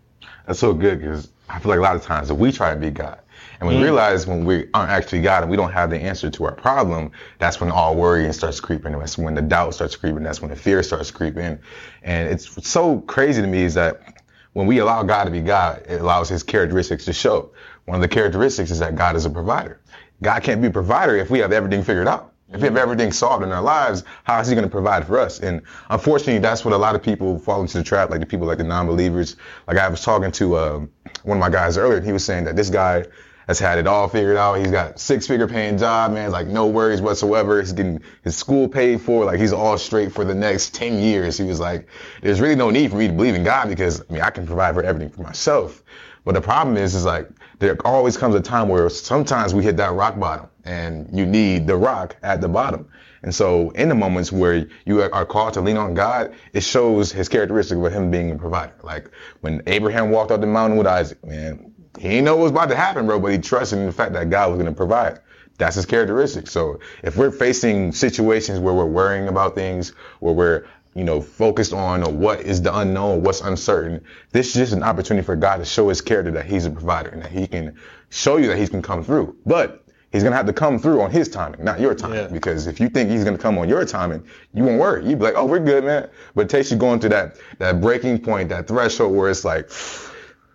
That's 0.46 0.58
so 0.58 0.72
good 0.72 1.00
because 1.00 1.30
I 1.48 1.58
feel 1.58 1.70
like 1.70 1.78
a 1.78 1.82
lot 1.82 1.96
of 1.96 2.02
times 2.02 2.30
if 2.30 2.36
we 2.36 2.52
try 2.52 2.74
to 2.74 2.80
be 2.80 2.90
God, 2.90 3.20
and 3.60 3.68
we 3.68 3.74
mm. 3.76 3.82
realize 3.82 4.26
when 4.26 4.44
we 4.46 4.68
aren't 4.72 4.90
actually 4.90 5.20
God 5.20 5.42
and 5.42 5.50
we 5.50 5.56
don't 5.56 5.72
have 5.72 5.90
the 5.90 5.98
answer 5.98 6.30
to 6.30 6.44
our 6.44 6.54
problem, 6.54 7.12
that's 7.38 7.60
when 7.60 7.70
all 7.70 7.94
worrying 7.94 8.32
starts 8.32 8.58
creeping. 8.58 8.98
That's 8.98 9.18
when 9.18 9.34
the 9.34 9.42
doubt 9.42 9.74
starts 9.74 9.96
creeping. 9.96 10.22
That's 10.22 10.40
when 10.40 10.50
the 10.50 10.56
fear 10.56 10.82
starts 10.82 11.10
creeping. 11.10 11.58
And 12.02 12.28
it's 12.28 12.66
so 12.66 13.00
crazy 13.02 13.42
to 13.42 13.46
me 13.46 13.62
is 13.62 13.74
that 13.74 14.22
when 14.54 14.66
we 14.66 14.78
allow 14.78 15.02
God 15.02 15.24
to 15.24 15.30
be 15.30 15.42
God, 15.42 15.84
it 15.86 16.00
allows 16.00 16.28
his 16.28 16.42
characteristics 16.42 17.04
to 17.04 17.12
show. 17.12 17.52
One 17.84 17.96
of 17.96 18.02
the 18.02 18.08
characteristics 18.08 18.70
is 18.70 18.78
that 18.78 18.96
God 18.96 19.14
is 19.14 19.26
a 19.26 19.30
provider. 19.30 19.80
God 20.22 20.42
can't 20.42 20.60
be 20.60 20.68
a 20.68 20.72
provider 20.72 21.16
if 21.16 21.30
we 21.30 21.38
have 21.40 21.52
everything 21.52 21.82
figured 21.82 22.08
out. 22.08 22.32
If 22.52 22.62
we 22.62 22.66
have 22.66 22.76
everything 22.76 23.12
solved 23.12 23.44
in 23.44 23.52
our 23.52 23.62
lives, 23.62 24.02
how 24.24 24.40
is 24.40 24.48
he 24.48 24.56
going 24.56 24.66
to 24.66 24.70
provide 24.70 25.06
for 25.06 25.20
us? 25.20 25.38
And 25.38 25.62
unfortunately, 25.88 26.40
that's 26.40 26.64
what 26.64 26.74
a 26.74 26.76
lot 26.76 26.96
of 26.96 27.02
people 27.02 27.38
fall 27.38 27.60
into 27.60 27.78
the 27.78 27.84
trap, 27.84 28.10
like 28.10 28.18
the 28.18 28.26
people 28.26 28.48
like 28.48 28.58
the 28.58 28.64
non-believers. 28.64 29.36
Like 29.68 29.76
I 29.76 29.86
was 29.86 30.02
talking 30.02 30.32
to 30.32 30.56
uh, 30.56 30.78
one 31.22 31.36
of 31.36 31.40
my 31.40 31.48
guys 31.48 31.78
earlier, 31.78 31.98
and 31.98 32.06
he 32.06 32.12
was 32.12 32.24
saying 32.24 32.44
that 32.44 32.56
this 32.56 32.68
guy 32.68 33.04
has 33.50 33.58
had 33.58 33.78
it 33.78 33.86
all 33.88 34.06
figured 34.08 34.36
out. 34.36 34.54
He's 34.54 34.70
got 34.70 35.00
six 35.00 35.26
figure 35.26 35.48
paying 35.48 35.76
job, 35.76 36.12
man. 36.12 36.30
Like 36.30 36.46
no 36.46 36.68
worries 36.68 37.02
whatsoever. 37.02 37.60
He's 37.60 37.72
getting 37.72 38.00
his 38.22 38.36
school 38.36 38.68
paid 38.68 39.00
for. 39.00 39.24
Like 39.24 39.40
he's 39.40 39.52
all 39.52 39.76
straight 39.76 40.12
for 40.12 40.24
the 40.24 40.36
next 40.36 40.72
10 40.72 41.00
years. 41.00 41.36
He 41.36 41.42
was 41.42 41.58
like, 41.58 41.88
there's 42.22 42.40
really 42.40 42.54
no 42.54 42.70
need 42.70 42.92
for 42.92 42.96
me 42.96 43.08
to 43.08 43.12
believe 43.12 43.34
in 43.34 43.42
God 43.42 43.68
because 43.68 44.02
I 44.02 44.12
mean, 44.12 44.22
I 44.22 44.30
can 44.30 44.46
provide 44.46 44.76
for 44.76 44.84
everything 44.84 45.10
for 45.10 45.22
myself. 45.22 45.82
But 46.24 46.34
the 46.34 46.40
problem 46.40 46.76
is, 46.76 46.94
is 46.94 47.04
like 47.04 47.28
there 47.58 47.76
always 47.84 48.16
comes 48.16 48.36
a 48.36 48.40
time 48.40 48.68
where 48.68 48.88
sometimes 48.88 49.52
we 49.52 49.64
hit 49.64 49.76
that 49.78 49.94
rock 49.94 50.16
bottom 50.16 50.46
and 50.64 51.08
you 51.12 51.26
need 51.26 51.66
the 51.66 51.74
rock 51.74 52.14
at 52.22 52.40
the 52.40 52.48
bottom. 52.48 52.88
And 53.24 53.34
so 53.34 53.70
in 53.70 53.88
the 53.88 53.96
moments 53.96 54.30
where 54.30 54.68
you 54.86 55.02
are 55.02 55.26
called 55.26 55.54
to 55.54 55.60
lean 55.60 55.76
on 55.76 55.94
God, 55.94 56.34
it 56.52 56.62
shows 56.62 57.10
his 57.10 57.28
characteristic 57.28 57.78
of 57.78 57.92
him 57.92 58.12
being 58.12 58.30
a 58.30 58.36
provider. 58.36 58.74
Like 58.84 59.10
when 59.40 59.60
Abraham 59.66 60.10
walked 60.10 60.30
up 60.30 60.40
the 60.40 60.46
mountain 60.46 60.78
with 60.78 60.86
Isaac, 60.86 61.24
man, 61.26 61.69
he 61.98 62.08
didn't 62.08 62.24
know 62.24 62.36
what 62.36 62.44
was 62.44 62.52
about 62.52 62.68
to 62.68 62.76
happen, 62.76 63.06
bro, 63.06 63.18
but 63.18 63.32
he 63.32 63.38
trusted 63.38 63.78
in 63.78 63.86
the 63.86 63.92
fact 63.92 64.12
that 64.12 64.30
God 64.30 64.50
was 64.50 64.56
going 64.56 64.72
to 64.72 64.76
provide. 64.76 65.20
That's 65.58 65.76
his 65.76 65.86
characteristic. 65.86 66.46
So 66.46 66.80
if 67.02 67.16
we're 67.16 67.30
facing 67.30 67.92
situations 67.92 68.60
where 68.60 68.72
we're 68.72 68.86
worrying 68.86 69.28
about 69.28 69.54
things, 69.54 69.90
where 70.20 70.32
we're, 70.32 70.66
you 70.94 71.04
know, 71.04 71.20
focused 71.20 71.72
on 71.72 72.18
what 72.18 72.40
is 72.40 72.62
the 72.62 72.76
unknown, 72.76 73.22
what's 73.22 73.42
uncertain, 73.42 74.02
this 74.32 74.48
is 74.48 74.54
just 74.54 74.72
an 74.72 74.82
opportunity 74.82 75.24
for 75.24 75.36
God 75.36 75.58
to 75.58 75.64
show 75.64 75.88
his 75.88 76.00
character 76.00 76.30
that 76.32 76.46
he's 76.46 76.64
a 76.64 76.70
provider 76.70 77.10
and 77.10 77.22
that 77.22 77.30
he 77.30 77.46
can 77.46 77.76
show 78.08 78.38
you 78.38 78.46
that 78.48 78.56
he 78.56 78.66
can 78.66 78.80
come 78.80 79.04
through. 79.04 79.36
But 79.44 79.84
he's 80.12 80.22
going 80.22 80.32
to 80.32 80.36
have 80.36 80.46
to 80.46 80.52
come 80.52 80.78
through 80.78 81.02
on 81.02 81.10
his 81.10 81.28
timing, 81.28 81.62
not 81.62 81.78
your 81.78 81.94
timing. 81.94 82.18
Yeah. 82.18 82.26
Because 82.28 82.66
if 82.66 82.80
you 82.80 82.88
think 82.88 83.10
he's 83.10 83.24
going 83.24 83.36
to 83.36 83.42
come 83.42 83.58
on 83.58 83.68
your 83.68 83.84
timing, 83.84 84.24
you 84.54 84.64
won't 84.64 84.80
worry. 84.80 85.06
You'd 85.06 85.18
be 85.18 85.26
like, 85.26 85.34
oh, 85.36 85.44
we're 85.44 85.60
good, 85.60 85.84
man. 85.84 86.08
But 86.34 86.42
it 86.42 86.48
takes 86.48 86.70
you 86.70 86.78
going 86.78 87.00
to 87.00 87.08
that, 87.10 87.36
that 87.58 87.80
breaking 87.80 88.20
point, 88.20 88.48
that 88.48 88.66
threshold 88.66 89.14
where 89.14 89.30
it's 89.30 89.44
like, 89.44 89.70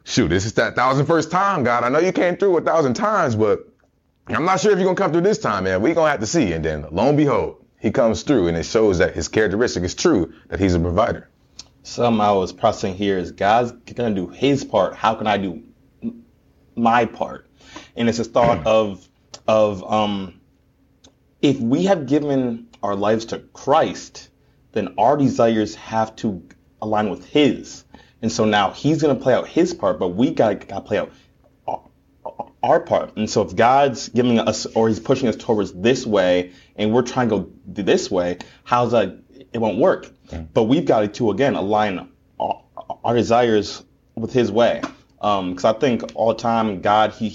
shoot, 0.06 0.30
this 0.30 0.46
is 0.46 0.54
that 0.54 0.76
thousand 0.76 1.06
first 1.08 1.30
time, 1.30 1.64
God. 1.64 1.84
I 1.84 1.90
know 1.90 2.00
you 2.00 2.14
came 2.14 2.38
through 2.38 2.58
a 2.58 2.62
thousand 2.62 2.94
times, 2.94 3.36
but 3.36 3.68
I'm 4.28 4.46
not 4.46 4.62
sure 4.62 4.72
if 4.72 4.78
you're 4.78 4.86
gonna 4.86 4.96
come 4.96 5.12
through 5.12 5.22
this 5.22 5.40
time, 5.40 5.66
man. 5.66 5.82
We're 5.82 5.94
gonna 5.94 6.12
have 6.12 6.22
to 6.22 6.28
see. 6.28 6.54
And 6.54 6.64
then 6.64 6.86
lo 6.92 7.10
and 7.10 7.18
behold, 7.18 7.66
he 7.80 7.92
comes 7.92 8.24
through 8.24 8.48
and 8.48 8.56
it 8.56 8.64
shows 8.66 9.00
that 9.00 9.14
his 9.14 9.28
characteristic 9.28 9.84
is 9.84 9.94
true, 9.94 10.34
that 10.48 10.60
he's 10.60 10.74
a 10.74 10.80
provider. 10.80 11.30
Something 11.84 12.22
I 12.22 12.32
was 12.32 12.54
pressing 12.54 12.96
here 12.96 13.18
is 13.18 13.32
God's 13.32 13.72
gonna 13.72 14.16
do 14.16 14.28
his 14.28 14.64
part. 14.64 14.96
How 14.96 15.16
can 15.16 15.28
I 15.28 15.38
do 15.38 15.64
my 16.76 17.06
part? 17.06 17.50
And 17.96 18.08
it's 18.08 18.20
a 18.20 18.24
thought 18.24 18.60
of 18.66 19.08
of 19.48 19.84
um 19.92 20.40
if 21.42 21.60
we 21.60 21.86
have 21.86 22.08
given 22.08 22.68
our 22.82 22.96
lives 22.96 23.26
to 23.26 23.40
Christ, 23.40 24.30
then 24.72 24.96
our 24.98 25.18
desires 25.18 25.76
have 25.76 26.16
to 26.18 26.44
align 26.82 27.10
with 27.10 27.26
his. 27.26 27.85
And 28.22 28.32
so 28.32 28.46
now 28.46 28.72
he's 28.72 29.02
going 29.02 29.16
to 29.16 29.22
play 29.22 29.34
out 29.34 29.48
his 29.48 29.74
part, 29.74 30.00
but 30.00 30.10
we 30.10 30.32
got 30.32 30.62
to 30.68 30.82
play 30.82 30.98
out 30.98 31.12
our 32.66 32.80
part. 32.80 33.16
And 33.16 33.30
so 33.30 33.42
if 33.44 33.56
God's 33.56 34.10
giving 34.10 34.40
us 34.40 34.66
or 34.66 34.90
he's 34.90 35.00
pushing 35.00 35.28
us 35.28 35.36
towards 35.36 35.72
this 35.74 36.06
way 36.06 36.52
and 36.76 36.94
we're 36.94 37.04
trying 37.04 37.30
to 37.30 37.38
go 37.38 37.52
this 37.68 38.10
way, 38.10 38.40
how's 38.64 38.92
that? 38.92 39.20
It 39.54 39.60
won't 39.60 39.78
work. 39.78 40.12
Mm. 40.30 40.48
But 40.54 40.64
we've 40.64 40.86
got 40.86 41.14
to, 41.14 41.32
again, 41.32 41.56
align 41.56 42.10
our, 42.40 42.64
our 43.04 43.16
desires 43.16 43.84
with 44.16 44.34
his 44.34 44.52
way. 44.52 44.82
Because 45.16 45.66
um, 45.66 45.76
I 45.76 45.80
think 45.80 46.04
all 46.16 46.30
the 46.34 46.42
time 46.42 46.82
God, 46.82 47.12
he, 47.12 47.30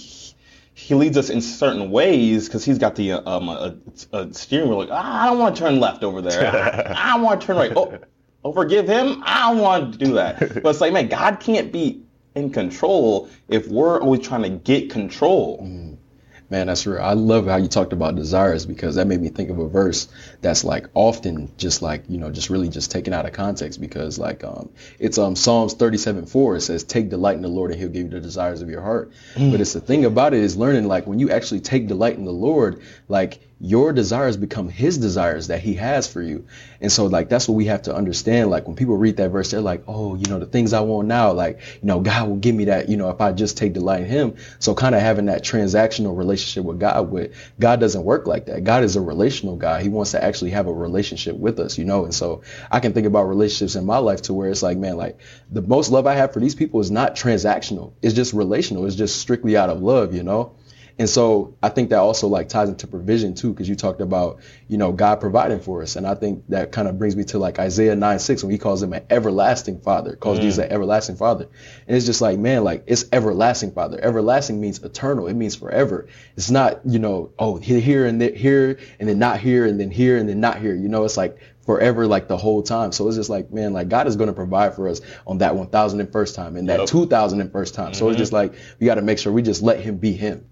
he 0.75 0.95
leads 0.95 1.17
us 1.17 1.31
in 1.31 1.41
certain 1.41 1.91
ways 1.91 2.47
because 2.47 2.65
he's 2.65 2.79
got 2.79 2.97
the 2.97 3.13
um, 3.13 3.49
a, 3.49 3.77
a 4.13 4.33
steering 4.35 4.69
wheel. 4.69 4.79
Like, 4.79 4.91
ah, 4.91 5.23
I 5.23 5.27
don't 5.27 5.39
want 5.39 5.57
to 5.57 5.63
turn 5.63 5.81
left 5.81 6.05
over 6.05 6.21
there. 6.21 6.47
I, 6.97 7.15
I 7.15 7.19
want 7.19 7.41
to 7.41 7.47
turn 7.47 7.57
right. 7.57 7.73
Oh, 7.75 7.99
oh, 8.45 8.53
forgive 8.53 8.89
him. 8.89 9.23
I 9.25 9.51
don't 9.51 9.61
want 9.61 9.93
to 9.93 9.99
do 10.05 10.15
that. 10.15 10.39
but 10.63 10.71
it's 10.71 10.81
like, 10.81 10.93
man, 10.93 11.09
God 11.09 11.41
can't 11.41 11.73
be 11.73 12.03
in 12.35 12.51
control 12.51 13.29
if 13.49 13.69
we're 13.69 14.01
always 14.01 14.27
trying 14.27 14.43
to 14.43 14.51
get 14.51 14.91
control. 14.91 15.59
Mm. 15.63 15.97
Man, 16.51 16.67
that's 16.67 16.85
real. 16.85 17.01
I 17.01 17.13
love 17.13 17.47
how 17.47 17.57
you 17.57 17.69
talked 17.69 17.93
about 17.93 18.17
desires 18.17 18.67
because 18.67 18.97
that 18.97 19.07
made 19.07 19.21
me 19.21 19.29
think 19.29 19.51
of 19.51 19.61
a 19.61 19.69
verse 19.69 20.09
that's 20.41 20.65
like 20.65 20.87
often 20.95 21.53
just 21.57 21.81
like, 21.81 22.03
you 22.09 22.19
know, 22.19 22.29
just 22.29 22.51
really 22.51 22.69
just 22.69 22.91
taken 22.91 23.13
out 23.13 23.25
of 23.25 23.33
context 23.33 23.81
because 23.81 24.19
like 24.19 24.43
um 24.43 24.69
it's 24.99 25.17
um 25.17 25.37
Psalms 25.37 25.75
37 25.75 26.27
4. 26.27 26.57
It 26.57 26.61
says, 26.63 26.83
Take 26.83 27.09
delight 27.09 27.37
in 27.37 27.43
the 27.43 27.49
Lord 27.49 27.71
and 27.71 27.79
he'll 27.79 27.89
give 27.89 28.03
you 28.03 28.09
the 28.09 28.21
desires 28.21 28.63
of 28.63 28.69
your 28.69 28.83
heart. 28.83 29.13
Mm. 29.35 29.53
But 29.53 29.61
it's 29.61 29.75
the 29.75 29.81
thing 29.81 30.05
about 30.05 30.35
it 30.35 30.41
is 30.43 30.57
learning 30.57 30.89
like 30.89 31.07
when 31.07 31.21
you 31.21 31.31
actually 31.31 31.61
take 31.61 31.87
delight 31.87 32.17
in 32.17 32.25
the 32.25 32.33
Lord, 32.33 32.83
like 33.07 33.41
your 33.63 33.93
desires 33.93 34.39
become 34.39 34.71
his 34.71 34.97
desires 34.97 35.49
that 35.49 35.61
he 35.61 35.75
has 35.75 36.11
for 36.11 36.23
you. 36.23 36.47
And 36.81 36.91
so 36.91 37.05
like 37.07 37.29
that's 37.29 37.47
what 37.47 37.57
we 37.57 37.67
have 37.67 37.83
to 37.83 37.95
understand. 37.95 38.49
Like 38.49 38.67
when 38.67 38.75
people 38.75 38.97
read 38.97 39.19
that 39.19 39.29
verse, 39.29 39.51
they're 39.51 39.61
like, 39.61 39.83
oh, 39.87 40.15
you 40.15 40.25
know, 40.31 40.39
the 40.39 40.47
things 40.47 40.73
I 40.73 40.81
want 40.81 41.09
now, 41.09 41.33
like, 41.33 41.61
you 41.83 41.87
know, 41.87 42.01
God 42.01 42.27
will 42.27 42.37
give 42.37 42.55
me 42.55 42.65
that, 42.67 42.89
you 42.89 42.97
know, 42.97 43.11
if 43.11 43.21
I 43.21 43.33
just 43.33 43.59
take 43.59 43.75
delight 43.75 44.03
in 44.03 44.09
him. 44.09 44.37
So 44.61 44.75
kind 44.75 44.95
of 44.95 45.03
having 45.03 45.27
that 45.27 45.45
transactional 45.45 46.17
relationship 46.17 46.65
with 46.65 46.81
God 46.81 47.11
with 47.11 47.35
God 47.59 47.81
doesn't 47.81 48.03
work 48.03 48.27
like 48.27 48.47
that. 48.47 48.65
God 48.65 48.83
is 48.83 48.97
a 48.97 49.01
relational 49.03 49.57
God. 49.57 49.83
He 49.83 49.91
wants 49.91 50.13
to 50.13 50.25
actually 50.25 50.53
have 50.53 50.67
a 50.67 50.73
relationship 50.73 51.37
with 51.37 51.59
us, 51.59 51.77
you 51.77 51.85
know? 51.85 52.05
And 52.05 52.15
so 52.15 52.41
I 52.71 52.81
can 52.81 52.95
think 52.95 53.07
about 53.07 53.25
relationships 53.25 53.75
in 53.75 53.85
my 53.85 53.99
life 53.99 54.23
to 54.23 54.33
where 54.33 54.49
it's 54.49 54.63
like, 54.63 54.79
man, 54.79 54.97
like 54.97 55.19
the 55.51 55.61
most 55.61 55.91
love 55.91 56.07
I 56.07 56.15
have 56.15 56.33
for 56.33 56.41
these 56.41 56.55
people 56.55 56.81
is 56.81 56.91
not 56.91 57.15
transactional. 57.15 57.93
It's 58.01 58.15
just 58.15 58.33
relational. 58.33 58.87
It's 58.87 58.97
just 58.97 59.21
strictly 59.21 59.55
out 59.59 59.69
of 59.69 59.83
love, 59.83 60.15
you 60.15 60.23
know? 60.23 60.55
And 61.01 61.09
so 61.09 61.57
I 61.63 61.71
think 61.71 61.89
that 61.91 61.99
also 61.99 62.29
like 62.29 62.51
ties 62.51 62.69
into 62.69 62.87
provision 62.87 63.35
too, 63.35 63.55
because 63.55 63.67
you 63.67 63.75
talked 63.75 64.03
about, 64.03 64.41
you 64.69 64.77
know, 64.77 64.93
God 64.93 65.19
providing 65.19 65.59
for 65.59 65.81
us. 65.81 65.97
And 65.97 66.07
I 66.07 66.15
think 66.15 66.45
that 66.49 66.73
kind 66.73 66.87
of 66.89 66.99
brings 66.99 67.17
me 67.17 67.25
to 67.25 67.39
like 67.39 67.59
Isaiah 67.59 67.97
9, 67.97 68.19
6, 68.19 68.45
when 68.45 68.53
he 68.53 68.59
calls 68.59 68.83
him 68.83 68.93
an 68.93 69.07
everlasting 69.09 69.81
father, 69.81 70.15
calls 70.15 70.39
mm. 70.39 70.43
Jesus 70.43 70.63
an 70.63 70.71
everlasting 70.71 71.17
father. 71.17 71.49
And 71.89 71.97
it's 71.97 72.05
just 72.05 72.21
like, 72.21 72.39
man, 72.39 72.65
like 72.65 72.85
it's 72.87 73.07
everlasting 73.13 73.73
father. 73.73 73.99
Everlasting 73.99 74.61
means 74.61 74.83
eternal. 74.83 75.27
It 75.27 75.33
means 75.33 75.57
forever. 75.57 76.07
It's 76.37 76.51
not, 76.51 76.83
you 76.85 76.99
know, 76.99 77.33
oh, 77.39 77.57
here 77.57 78.05
and 78.05 78.21
there, 78.21 78.35
here 78.35 78.79
and 78.99 79.09
then 79.09 79.19
not 79.19 79.41
here 79.41 79.65
and 79.65 79.81
then 79.81 79.91
here 79.91 80.19
and 80.19 80.29
then 80.29 80.41
not 80.41 80.61
here. 80.61 80.75
You 80.75 80.91
know, 80.91 81.05
it's 81.05 81.17
like 81.17 81.39
forever 81.65 82.07
like 82.07 82.29
the 82.29 82.37
whole 82.37 82.63
time. 82.63 82.93
So 82.93 83.09
it's 83.09 83.17
just 83.17 83.31
like, 83.31 83.51
man, 83.51 83.73
like 83.73 83.89
God 83.89 84.07
is 84.07 84.17
going 84.17 84.29
to 84.29 84.35
provide 84.35 84.75
for 84.75 84.87
us 84.87 85.01
on 85.27 85.39
that 85.39 85.55
1001st 85.55 86.35
time 86.35 86.57
and 86.57 86.69
that 86.69 86.81
yep. 86.81 86.89
2001st 86.91 87.73
time. 87.73 87.87
Mm-hmm. 87.87 87.95
So 87.95 88.09
it's 88.09 88.17
mm-hmm. 88.17 88.19
just 88.19 88.35
like, 88.35 88.53
we 88.79 88.85
got 88.85 88.97
to 88.97 89.03
make 89.03 89.19
sure 89.19 89.33
we 89.33 89.41
just 89.41 89.63
let 89.63 89.81
him 89.81 89.97
be 89.97 90.13
him 90.13 90.50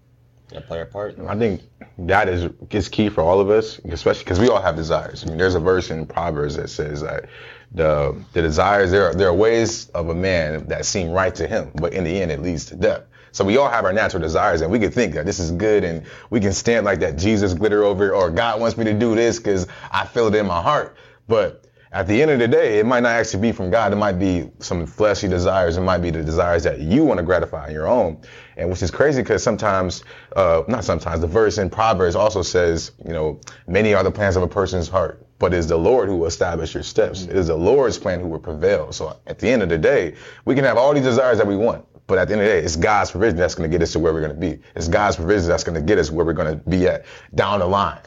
yeah, 0.50 0.60
play 0.60 0.78
our 0.78 0.86
part. 0.86 1.18
I 1.26 1.36
think 1.36 1.62
that 1.98 2.28
is 2.28 2.50
is 2.70 2.88
key 2.88 3.08
for 3.08 3.22
all 3.22 3.40
of 3.40 3.50
us, 3.50 3.78
especially 3.80 4.24
because 4.24 4.40
we 4.40 4.48
all 4.48 4.60
have 4.60 4.76
desires. 4.76 5.24
I 5.24 5.28
mean, 5.28 5.38
there's 5.38 5.54
a 5.54 5.60
verse 5.60 5.90
in 5.90 6.06
Proverbs 6.06 6.56
that 6.56 6.68
says 6.68 7.02
that 7.02 7.26
the 7.72 8.16
the 8.32 8.42
desires 8.42 8.90
there 8.90 9.06
are, 9.06 9.14
there 9.14 9.28
are 9.28 9.34
ways 9.34 9.88
of 9.90 10.08
a 10.08 10.14
man 10.14 10.66
that 10.68 10.86
seem 10.86 11.10
right 11.10 11.34
to 11.34 11.46
him, 11.46 11.70
but 11.74 11.92
in 11.92 12.04
the 12.04 12.20
end 12.20 12.30
it 12.30 12.40
leads 12.40 12.66
to 12.66 12.76
death. 12.76 13.02
So 13.32 13.44
we 13.44 13.58
all 13.58 13.68
have 13.68 13.84
our 13.84 13.92
natural 13.92 14.22
desires, 14.22 14.62
and 14.62 14.72
we 14.72 14.78
can 14.78 14.90
think 14.90 15.14
that 15.14 15.26
this 15.26 15.38
is 15.38 15.50
good, 15.50 15.84
and 15.84 16.04
we 16.30 16.40
can 16.40 16.52
stand 16.52 16.86
like 16.86 17.00
that 17.00 17.18
Jesus 17.18 17.52
glitter 17.52 17.84
over, 17.84 18.14
or 18.14 18.30
God 18.30 18.60
wants 18.60 18.76
me 18.76 18.84
to 18.84 18.94
do 18.94 19.14
this 19.14 19.38
because 19.38 19.66
I 19.92 20.06
feel 20.06 20.28
it 20.28 20.34
in 20.34 20.46
my 20.46 20.62
heart. 20.62 20.96
But 21.28 21.66
at 21.90 22.06
the 22.06 22.20
end 22.20 22.30
of 22.30 22.38
the 22.38 22.48
day, 22.48 22.78
it 22.78 22.86
might 22.86 23.02
not 23.02 23.12
actually 23.12 23.40
be 23.40 23.52
from 23.52 23.70
God. 23.70 23.92
It 23.92 23.96
might 23.96 24.18
be 24.18 24.50
some 24.58 24.84
fleshy 24.86 25.26
desires. 25.26 25.78
It 25.78 25.80
might 25.80 25.98
be 25.98 26.10
the 26.10 26.22
desires 26.22 26.62
that 26.64 26.80
you 26.80 27.04
want 27.04 27.18
to 27.18 27.24
gratify 27.24 27.68
on 27.68 27.72
your 27.72 27.88
own. 27.88 28.20
And 28.58 28.68
which 28.68 28.82
is 28.82 28.90
crazy 28.90 29.22
because 29.22 29.42
sometimes, 29.42 30.04
uh, 30.36 30.64
not 30.68 30.84
sometimes, 30.84 31.20
the 31.22 31.26
verse 31.26 31.56
in 31.56 31.70
Proverbs 31.70 32.14
also 32.14 32.42
says, 32.42 32.92
you 33.06 33.12
know, 33.12 33.40
many 33.66 33.94
are 33.94 34.02
the 34.02 34.10
plans 34.10 34.36
of 34.36 34.42
a 34.42 34.48
person's 34.48 34.88
heart, 34.88 35.24
but 35.38 35.54
it 35.54 35.58
is 35.58 35.66
the 35.66 35.78
Lord 35.78 36.08
who 36.08 36.16
will 36.18 36.26
establish 36.26 36.74
your 36.74 36.82
steps. 36.82 37.22
It 37.22 37.36
is 37.36 37.46
the 37.46 37.56
Lord's 37.56 37.98
plan 37.98 38.20
who 38.20 38.28
will 38.28 38.38
prevail. 38.38 38.92
So 38.92 39.18
at 39.26 39.38
the 39.38 39.48
end 39.48 39.62
of 39.62 39.70
the 39.70 39.78
day, 39.78 40.14
we 40.44 40.54
can 40.54 40.64
have 40.64 40.76
all 40.76 40.92
these 40.92 41.04
desires 41.04 41.38
that 41.38 41.46
we 41.46 41.56
want. 41.56 41.86
But 42.06 42.18
at 42.18 42.28
the 42.28 42.34
end 42.34 42.42
of 42.42 42.48
the 42.48 42.54
day, 42.54 42.64
it's 42.64 42.76
God's 42.76 43.10
provision 43.10 43.36
that's 43.36 43.54
going 43.54 43.70
to 43.70 43.74
get 43.74 43.82
us 43.82 43.92
to 43.92 43.98
where 43.98 44.12
we're 44.12 44.20
going 44.20 44.34
to 44.34 44.40
be. 44.40 44.62
It's 44.74 44.88
God's 44.88 45.16
provision 45.16 45.48
that's 45.48 45.64
going 45.64 45.74
to 45.74 45.86
get 45.86 45.98
us 45.98 46.10
where 46.10 46.24
we're 46.24 46.32
going 46.32 46.58
to 46.58 46.68
be 46.68 46.86
at 46.86 47.06
down 47.34 47.60
the 47.60 47.66
line 47.66 48.00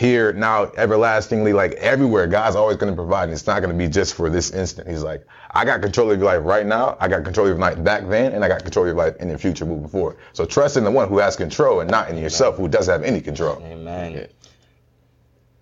here 0.00 0.32
now 0.32 0.64
everlastingly 0.78 1.52
like 1.52 1.72
everywhere 1.74 2.26
god's 2.26 2.56
always 2.56 2.78
going 2.78 2.90
to 2.90 2.96
provide 2.96 3.24
and 3.24 3.32
it's 3.34 3.46
not 3.46 3.60
going 3.60 3.70
to 3.70 3.76
be 3.76 3.86
just 3.86 4.14
for 4.14 4.30
this 4.30 4.50
instant 4.50 4.88
he's 4.88 5.02
like 5.02 5.26
i 5.50 5.62
got 5.62 5.82
control 5.82 6.10
of 6.10 6.18
your 6.18 6.26
life 6.26 6.40
right 6.42 6.64
now 6.64 6.96
i 7.00 7.06
got 7.06 7.22
control 7.22 7.46
of 7.46 7.50
your 7.50 7.58
life 7.58 7.84
back 7.84 8.08
then 8.08 8.32
and 8.32 8.42
i 8.42 8.48
got 8.48 8.62
control 8.62 8.86
of 8.86 8.88
your 8.88 8.96
life 8.96 9.14
in 9.20 9.28
the 9.28 9.36
future 9.36 9.66
moving 9.66 9.88
forward 9.88 10.16
so 10.32 10.46
trust 10.46 10.78
in 10.78 10.84
the 10.84 10.90
one 10.90 11.06
who 11.06 11.18
has 11.18 11.36
control 11.36 11.80
and 11.80 11.90
not 11.90 12.08
in 12.08 12.16
yourself 12.16 12.56
who 12.56 12.66
doesn't 12.66 12.90
have 12.90 13.02
any 13.02 13.20
control 13.20 13.62
Amen. 13.62 14.26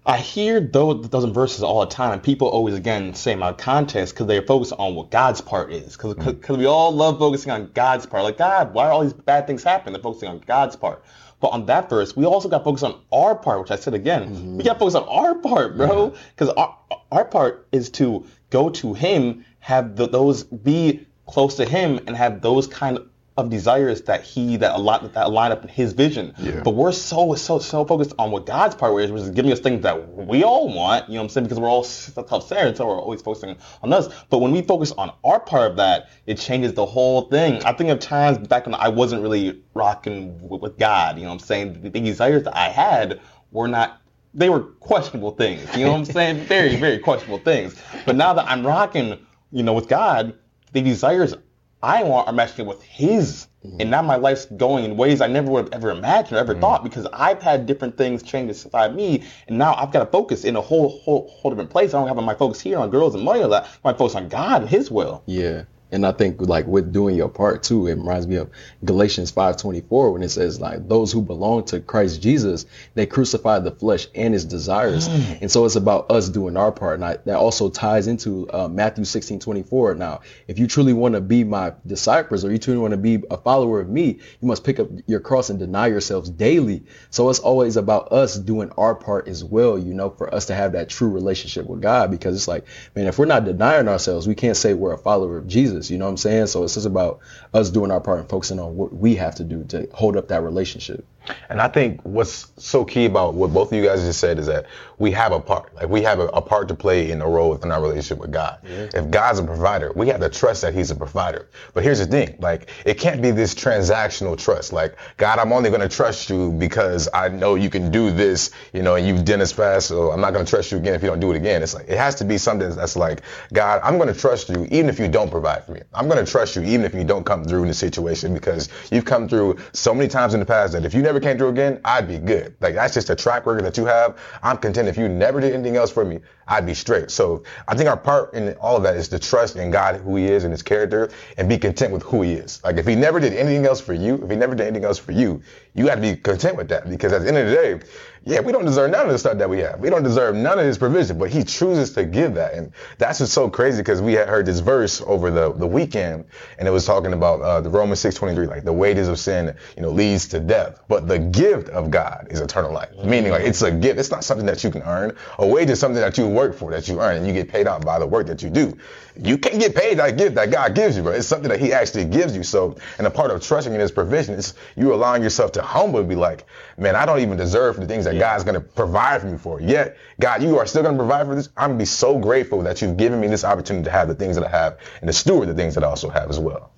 I 0.07 0.17
hear 0.17 0.59
those, 0.59 1.11
those 1.11 1.27
verses 1.27 1.63
all 1.63 1.81
the 1.81 1.87
time, 1.95 2.13
and 2.13 2.23
people 2.23 2.49
always 2.49 2.75
again 2.75 3.13
say 3.13 3.35
my 3.35 3.53
context 3.53 4.15
because 4.15 4.27
they're 4.27 4.41
focused 4.41 4.73
on 4.79 4.95
what 4.95 5.11
God's 5.11 5.43
part 5.43 5.71
is. 5.71 5.99
Because 5.99 6.15
Mm. 6.15 6.57
we 6.57 6.65
all 6.65 6.93
love 6.93 7.19
focusing 7.19 7.53
on 7.53 7.71
God's 7.75 8.07
part. 8.07 8.25
Like 8.25 8.39
God, 8.39 8.73
why 8.73 8.87
are 8.87 8.93
all 8.93 9.03
these 9.03 9.13
bad 9.13 9.47
things 9.47 9.63
happening? 9.63 9.93
They're 9.93 10.03
focusing 10.03 10.31
on 10.31 10.39
God's 10.47 10.77
part. 10.77 11.05
But 11.41 11.49
on 11.49 11.67
that 11.67 11.89
verse, 11.89 12.17
we 12.17 12.25
also 12.25 12.49
got 12.49 12.59
to 12.59 12.65
focus 12.65 12.83
on 12.83 13.01
our 13.13 13.35
part, 13.35 13.61
which 13.61 13.71
I 13.71 13.77
said 13.77 13.95
again. 13.95 14.31
We 14.31 14.37
mm-hmm. 14.37 14.59
got 14.59 14.75
to 14.75 14.79
focus 14.81 14.95
on 14.97 15.09
our 15.09 15.37
part, 15.37 15.77
bro. 15.77 16.15
Because 16.31 16.49
our 16.51 16.77
our 17.13 17.25
part 17.25 17.67
is 17.73 17.91
to 17.91 18.27
go 18.51 18.71
to 18.71 18.95
Him, 18.95 19.45
have 19.61 19.97
the, 19.97 20.09
those 20.09 20.45
be 20.45 21.07
close 21.27 21.55
to 21.57 21.65
Him, 21.65 22.01
and 22.07 22.17
have 22.17 22.41
those 22.41 22.67
kind 22.67 22.99
of 23.39 23.51
desires 23.51 24.03
that 24.03 24.23
He 24.23 24.57
that 24.57 24.75
a 24.75 24.79
lot 24.79 25.15
that 25.15 25.31
line 25.31 25.53
up 25.53 25.63
in 25.63 25.69
His 25.69 25.93
vision. 25.93 26.35
Yeah. 26.39 26.61
But 26.63 26.73
we're 26.73 26.93
so 26.93 27.35
so 27.37 27.61
so 27.61 27.85
focused 27.85 28.13
on 28.19 28.33
what 28.33 28.47
God's 28.47 28.75
part 28.75 29.01
is, 29.01 29.13
which 29.13 29.23
is 29.23 29.31
giving 29.31 29.53
us 29.53 29.61
things 29.61 29.83
that 29.85 30.17
we 30.17 30.43
all 30.43 30.73
want. 30.75 31.09
You 31.09 31.15
know 31.15 31.21
what 31.21 31.25
I'm 31.25 31.29
saying? 31.31 31.45
Because 31.45 31.61
we're 31.61 31.69
all 31.69 31.85
self-centered, 31.85 32.77
so 32.77 32.87
we're 32.87 33.01
always 33.01 33.23
focusing 33.23 33.57
on 33.83 33.93
us. 33.93 34.09
But 34.29 34.39
when 34.39 34.51
we 34.51 34.63
focus 34.63 34.91
on 34.93 35.13
our 35.23 35.39
part 35.39 35.71
of 35.71 35.77
that, 35.77 36.11
it 36.27 36.39
changes 36.39 36.75
the 36.75 36.85
whole 36.85 37.23
thing. 37.23 37.63
I 37.65 37.73
think 37.73 37.91
of 37.91 38.01
times 38.01 38.39
back 38.49 38.67
when 38.67 38.75
I 38.75 38.89
wasn't 38.89 39.23
really 39.23 39.63
rocking 39.73 40.49
with, 40.49 40.61
with 40.61 40.79
God. 40.79 41.17
You 41.17 41.23
know 41.23 41.29
what 41.29 41.35
I'm 41.35 41.47
saying? 41.47 41.81
The, 41.81 41.91
the 41.91 42.01
desires 42.01 42.43
that 42.43 42.57
I 42.57 42.69
had 42.69 43.21
were 43.53 43.69
not. 43.69 44.03
They 44.35 44.51
were 44.51 44.61
questionable 44.61 45.31
things. 45.31 45.63
You 45.77 45.85
know 45.85 45.93
what 45.93 45.99
I'm 45.99 46.05
saying? 46.05 46.45
very 46.47 46.75
very 46.75 46.99
questionable 46.99 47.39
things. 47.39 47.81
But 48.05 48.17
now 48.17 48.35
that 48.35 48.47
I'm 48.49 48.67
rocking, 48.67 49.25
you 49.53 49.63
know, 49.63 49.75
with 49.75 49.89
God, 49.89 50.37
the 50.73 50.83
desires 50.83 51.35
I 51.83 52.03
want 52.03 52.29
are 52.29 52.33
matching 52.33 52.67
with 52.67 52.83
His. 52.83 53.47
And 53.63 53.73
mm-hmm. 53.73 53.91
now 53.91 54.03
my 54.03 54.17
life's 54.17 54.47
going 54.47 54.85
in 54.85 54.97
ways 54.97 55.21
I 55.21 55.27
never 55.27 55.51
would 55.51 55.65
have 55.65 55.73
ever 55.73 55.91
imagined 55.91 56.37
or 56.37 56.41
ever 56.41 56.53
mm-hmm. 56.53 56.61
thought 56.61 56.85
because 56.85 57.07
I've 57.13 57.43
had 57.43 57.67
different 57.67 57.97
things 57.97 58.23
change 58.23 58.49
inside 58.51 58.95
me, 58.95 59.25
and 59.49 59.59
now 59.59 59.75
I've 59.75 59.93
got 59.93 60.01
to 60.01 60.07
focus 60.07 60.45
in 60.45 60.57
a 60.57 60.61
whole 60.61 60.99
whole 61.01 61.29
whole 61.29 61.51
different 61.51 61.71
place. 61.71 61.93
I 61.93 61.99
don't 61.99 62.09
have 62.09 62.25
my 62.25 62.35
focus 62.35 62.61
here 62.61 62.79
on 62.79 62.91
girls 62.91 63.15
and 63.15 63.25
money 63.25 63.43
or 63.43 63.49
that. 63.49 63.69
My 63.85 63.93
focus 63.93 64.15
on 64.15 64.29
God 64.29 64.63
and 64.63 64.71
His 64.71 64.91
will. 64.91 65.23
Yeah. 65.27 65.65
And 65.91 66.07
I 66.07 66.13
think 66.13 66.41
like 66.41 66.67
with 66.67 66.93
doing 66.93 67.17
your 67.17 67.29
part 67.29 67.63
too, 67.63 67.87
it 67.87 67.95
reminds 67.97 68.27
me 68.27 68.37
of 68.37 68.51
Galatians 68.85 69.33
5:24 69.33 70.13
when 70.13 70.23
it 70.23 70.29
says 70.31 70.61
like 70.61 70.89
those 70.89 71.13
who 71.13 71.23
belong 71.23 71.65
to 71.67 71.81
Christ 71.81 72.21
Jesus, 72.21 72.67
they 72.95 73.07
crucify 73.07 73.59
the 73.61 73.71
flesh 73.71 74.09
and 74.15 74.35
its 74.35 74.45
desires. 74.45 75.07
And 75.41 75.51
so 75.51 75.65
it's 75.65 75.77
about 75.77 76.11
us 76.11 76.29
doing 76.29 76.57
our 76.57 76.73
part. 76.73 76.97
And 76.97 77.05
I, 77.05 77.19
that 77.25 77.37
also 77.37 77.71
ties 77.71 78.07
into 78.07 78.49
uh, 78.53 78.69
Matthew 78.69 79.05
16:24. 79.05 79.97
Now, 79.97 80.21
if 80.47 80.59
you 80.59 80.67
truly 80.67 80.93
want 80.93 81.15
to 81.15 81.21
be 81.21 81.45
my 81.45 81.73
disciples 81.87 82.45
or 82.45 82.53
you 82.53 82.59
truly 82.59 82.81
want 82.81 82.93
to 82.93 82.99
be 82.99 83.23
a 83.31 83.37
follower 83.37 83.81
of 83.81 83.89
me, 83.89 84.19
you 84.41 84.49
must 84.49 84.65
pick 84.65 84.79
up 84.79 84.89
your 85.07 85.21
cross 85.21 85.51
and 85.51 85.59
deny 85.59 85.87
yourselves 85.87 86.29
daily. 86.31 86.83
So 87.11 87.31
it's 87.31 87.39
always 87.39 87.77
about 87.77 88.13
us 88.13 88.37
doing 88.37 88.71
our 88.77 88.95
part 88.95 89.29
as 89.29 89.45
well, 89.45 89.79
you 89.79 89.95
know, 89.95 90.11
for 90.11 90.33
us 90.35 90.47
to 90.47 90.55
have 90.55 90.73
that 90.73 90.89
true 90.89 91.09
relationship 91.09 91.67
with 91.67 91.81
God 91.81 92.11
because 92.11 92.37
it's 92.37 92.49
like, 92.49 92.65
man, 92.95 93.07
if 93.07 93.19
we're 93.19 93.27
not 93.27 93.45
denying 93.45 93.89
ourselves, 93.89 94.27
we 94.27 94.35
can't 94.35 94.57
say 94.57 94.75
we're 94.75 94.93
a 94.93 94.99
follower 94.99 95.39
of 95.39 95.47
Jesus. 95.47 95.78
You 95.87 95.99
know 95.99 96.05
what 96.07 96.13
I'm 96.13 96.17
saying? 96.17 96.47
So 96.49 96.65
it's 96.65 96.75
just 96.75 96.87
about 96.87 97.21
us 97.55 97.71
doing 97.71 97.91
our 97.91 98.01
part 98.01 98.21
and 98.21 98.29
focusing 98.29 98.59
on 98.59 98.77
what 98.77 98.93
we 98.93 99.17
have 99.17 99.37
to 99.37 99.45
do 99.45 99.65
to 99.65 99.89
hold 99.93 100.17
up 100.17 100.29
that 100.29 100.43
relationship. 100.43 101.05
And 101.49 101.61
I 101.61 101.69
think 101.69 102.01
what's 102.03 102.53
so 102.57 102.85
key 102.85 103.07
about 103.07 103.35
what 103.35 103.53
both 103.53 103.73
of 103.73 103.79
you 103.79 103.85
guys 103.85 104.03
just 104.03 104.21
said 104.21 104.39
is 104.39 104.47
that 104.47 104.67
we 104.99 105.13
have 105.13 105.33
a 105.33 105.41
part. 105.41 105.75
Like 105.75 105.89
we 105.89 106.03
have 106.03 106.19
a, 106.19 106.27
a 106.29 106.43
part 106.43 106.69
to 106.69 106.75
play 106.75 107.11
in 107.11 107.21
the 107.21 107.27
role 107.27 107.51
within 107.51 107.71
our 107.71 107.81
relationship 107.81 108.19
with 108.19 108.33
God. 108.33 108.59
If 108.65 109.11
God's 109.11 109.39
a 109.39 109.45
provider, 109.45 109.93
we 109.95 110.09
have 110.09 110.21
to 110.21 110.29
trust 110.29 110.63
that 110.63 110.75
He's 110.75 110.91
a 110.91 110.97
provider. 110.97 111.49
But 111.75 111.85
here's 111.85 111.99
the 111.99 112.07
thing: 112.07 112.37
like 112.41 112.71
it 112.85 112.95
can't 112.95 113.23
be 113.23 113.31
this 113.31 113.55
transactional 113.55 114.37
trust. 114.37 114.73
Like 114.73 114.97
God, 115.17 115.39
I'm 115.39 115.53
only 115.53 115.71
going 115.71 115.83
to 115.83 115.89
trust 115.89 116.31
you 116.31 116.53
because 116.53 117.09
I 117.15 117.29
know 117.29 117.55
you 117.55 117.71
can 117.71 117.91
do 117.91 118.11
this, 118.11 118.51
you 118.73 118.83
know, 118.83 118.97
and 118.97 119.07
you've 119.07 119.25
done 119.25 119.39
this 119.39 119.53
fast, 119.53 119.89
so 119.89 120.11
I'm 120.11 120.21
not 120.21 120.33
going 120.33 120.45
to 120.45 120.51
trust 120.51 120.73
you 120.73 120.79
again 120.79 120.95
if 120.95 121.03
you 121.03 121.09
don't 121.09 121.21
do 121.21 121.31
it 121.31 121.37
again. 121.37 121.63
It's 121.63 121.75
like 121.75 121.89
it 121.89 121.99
has 121.99 122.15
to 122.17 122.25
be 122.25 122.39
something 122.39 122.69
that's 122.75 122.97
like, 122.97 123.23
God, 123.53 123.81
I'm 123.85 123.99
going 123.99 124.13
to 124.13 124.19
trust 124.19 124.49
you 124.49 124.67
even 124.71 124.89
if 124.89 124.99
you 124.99 125.09
don't 125.09 125.31
provide 125.31 125.65
for 125.65 125.73
me. 125.73 125.81
I'm 125.95 126.09
going 126.09 126.25
to 126.25 126.31
trust 126.31 126.57
you 126.57 126.63
even 126.63 126.85
if 126.85 126.95
you 126.95 127.05
don't 127.05 127.25
come 127.25 127.45
through 127.45 127.63
in 127.63 127.69
the 127.69 127.75
situation 127.75 128.35
because 128.35 128.69
you've 128.91 129.05
come 129.05 129.29
through 129.29 129.59
so 129.73 129.95
many 129.95 130.09
times 130.09 130.35
in 130.35 130.41
the 130.41 130.47
past 130.47 130.73
that 130.73 130.85
if 130.85 130.95
you 130.95 131.03
never 131.03 131.18
came 131.21 131.39
through 131.39 131.49
again, 131.49 131.81
I'd 131.85 132.09
be 132.09 132.19
good. 132.19 132.55
Like 132.61 132.75
that's 132.75 132.95
just 132.95 133.11
a 133.11 133.17
track 133.17 133.47
record 133.47 133.65
that 133.65 133.77
you 133.77 133.87
have. 133.87 134.19
I'm 134.43 134.59
content 134.59 134.89
if 134.89 134.97
you 134.97 135.09
never 135.09 135.41
did 135.41 135.55
anything 135.55 135.77
else 135.77 135.91
for 135.91 136.05
me, 136.05 136.21
I'd 136.47 136.67
be 136.67 136.75
straight. 136.75 137.11
So 137.11 137.45
I 137.67 137.75
think 137.75 137.89
our 137.89 137.97
part 137.97 138.35
in 138.35 138.55
all 138.55 138.77
of 138.77 138.83
that 138.85 138.97
is 138.97 139.09
to 139.09 139.19
trust 139.19 139.57
in 139.57 139.71
God, 139.71 139.97
who 139.97 140.17
He 140.17 140.27
is 140.27 140.45
and 140.45 140.53
His 140.53 140.63
character, 140.63 141.11
and 141.37 141.49
be 141.49 141.59
content 141.59 141.93
with 141.93 142.03
who 142.03 142.23
He 142.23 142.35
is. 142.35 142.63
Like 142.65 142.77
if 142.77 142.87
He 142.87 142.95
never 142.95 143.21
did 143.21 143.33
anything 143.35 143.67
else 143.67 143.81
for 143.81 143.95
you, 143.95 144.23
if 144.23 144.31
He 144.31 144.37
never 144.37 144.55
did 144.55 144.67
anything 144.67 144.85
else 144.85 144.99
for 144.99 145.13
you, 145.13 145.43
you 145.75 145.87
got 145.87 145.97
to 145.97 146.01
be 146.01 146.17
content 146.17 146.57
with 146.57 146.69
that 146.69 146.89
because 146.89 147.13
at 147.13 147.23
the 147.23 147.29
end 147.29 147.37
of 147.39 147.47
the 147.49 147.55
day, 147.55 147.81
yeah, 148.29 148.41
we 148.41 148.53
don't 148.53 148.67
deserve 148.67 148.91
none 148.91 149.07
of 149.07 149.13
the 149.13 149.19
stuff 149.19 149.39
that 149.39 149.49
we 149.49 149.61
have. 149.61 149.81
We 149.81 149.89
don't 149.89 150.03
deserve 150.03 150.37
none 150.37 150.59
of 150.59 150.67
His 150.67 150.77
provision, 150.77 151.19
but 151.19 151.31
He 151.31 151.43
chooses 151.43 151.93
to 151.93 152.05
give 152.05 152.35
that, 152.35 152.53
and 152.53 152.73
that's 152.99 153.21
what's 153.21 153.33
so 153.33 153.49
crazy 153.49 153.81
because 153.81 154.03
we 154.03 154.13
had 154.13 154.29
heard 154.29 154.45
this 154.45 154.61
verse 154.61 155.01
over 155.07 155.31
the 155.31 155.53
the 155.55 155.67
weekend, 155.67 156.27
and 156.59 156.69
it 156.69 156.71
was 156.71 156.85
talking 156.85 157.15
about 157.15 157.41
uh, 157.41 157.63
the 157.63 157.71
Romans 157.71 158.01
six 158.01 158.15
twenty 158.15 158.35
three, 158.35 158.47
like 158.47 158.65
the 158.65 158.73
wages 158.73 159.09
of 159.09 159.19
sin, 159.19 159.57
you 159.77 159.83
know, 159.83 159.89
leads 159.89 160.29
to 160.29 160.41
death, 160.41 160.83
but 160.89 161.09
the 161.09 161.19
gift 161.19 161.71
of 161.71 161.91
God 161.91 162.27
is 162.31 162.41
eternal 162.41 162.71
life. 162.71 162.91
Meaning, 163.03 163.33
like 163.33 163.45
it's 163.45 163.63
a 163.63 163.71
gift. 163.71 163.99
It's 163.99 164.11
not 164.11 164.25
something 164.25 164.47
that 164.47 164.63
you 164.63 164.71
can 164.71 164.83
earn. 164.83 165.17
A 165.39 165.47
wage 165.47 165.71
is 165.71 165.81
something 165.81 166.01
that 166.03 166.19
you 166.19 166.29
work 166.29 166.55
for, 166.55 166.71
that 166.71 166.87
you 166.87 167.01
earn, 167.01 167.17
and 167.17 167.27
you 167.27 167.33
get 167.33 167.49
paid 167.49 167.67
out 167.67 167.83
by 167.83 167.99
the 167.99 168.07
work 168.07 168.27
that 168.27 168.43
you 168.43 168.51
do. 168.51 168.77
You 169.21 169.39
can't 169.39 169.59
get 169.59 169.75
paid 169.75 169.99
that 169.99 170.17
gift 170.19 170.35
that 170.37 170.51
God 170.51 170.75
gives 170.75 170.97
you, 170.97 171.03
bro. 171.03 171.13
It's 171.13 171.27
something 171.27 171.49
that 171.49 171.61
He 171.61 171.73
actually 171.73 172.05
gives 172.05 172.37
you. 172.37 172.43
So, 172.43 172.77
and 172.99 173.07
a 173.07 173.11
part 173.11 173.31
of 173.31 173.43
trusting 173.43 173.73
in 173.73 173.81
His 173.81 173.91
provision 173.91 174.35
is 174.35 174.55
you 174.77 174.93
allowing 174.93 175.23
yourself 175.23 175.53
to 175.53 175.63
humble 175.63 176.01
and 176.01 176.09
be 176.09 176.15
like, 176.15 176.45
man, 176.77 176.95
I 176.95 177.07
don't 177.07 177.21
even 177.21 177.37
deserve 177.37 177.77
the 177.77 177.87
things 177.87 178.05
that 178.05 178.18
God's 178.19 178.45
going 178.45 178.55
to 178.55 178.61
provide 178.61 179.21
for 179.21 179.27
me 179.29 179.39
for. 179.39 179.61
Yet, 179.61 179.97
God, 180.21 180.43
you 180.43 180.59
are 180.59 180.67
still 180.67 180.83
going 180.83 180.95
to 180.95 180.99
provide 180.99 181.27
for 181.27 181.35
this. 181.35 181.49
I'm 181.57 181.71
going 181.71 181.79
to 181.79 181.83
be 181.83 181.87
so 181.87 182.19
grateful 182.19 182.63
that 182.63 182.83
you've 182.83 182.97
given 182.97 183.21
me 183.21 183.29
this 183.29 183.45
opportunity 183.45 183.85
to 183.85 183.91
have 183.91 184.09
the 184.09 184.15
things 184.15 184.37
that 184.37 184.45
I 184.45 184.51
have 184.51 184.79
and 185.01 185.09
to 185.09 185.13
steward 185.13 185.49
the 185.49 185.55
things 185.55 185.75
that 185.75 185.85
I 185.85 185.89
also 185.89 186.09
have 186.09 186.29
as 186.31 186.39
well. 186.39 186.73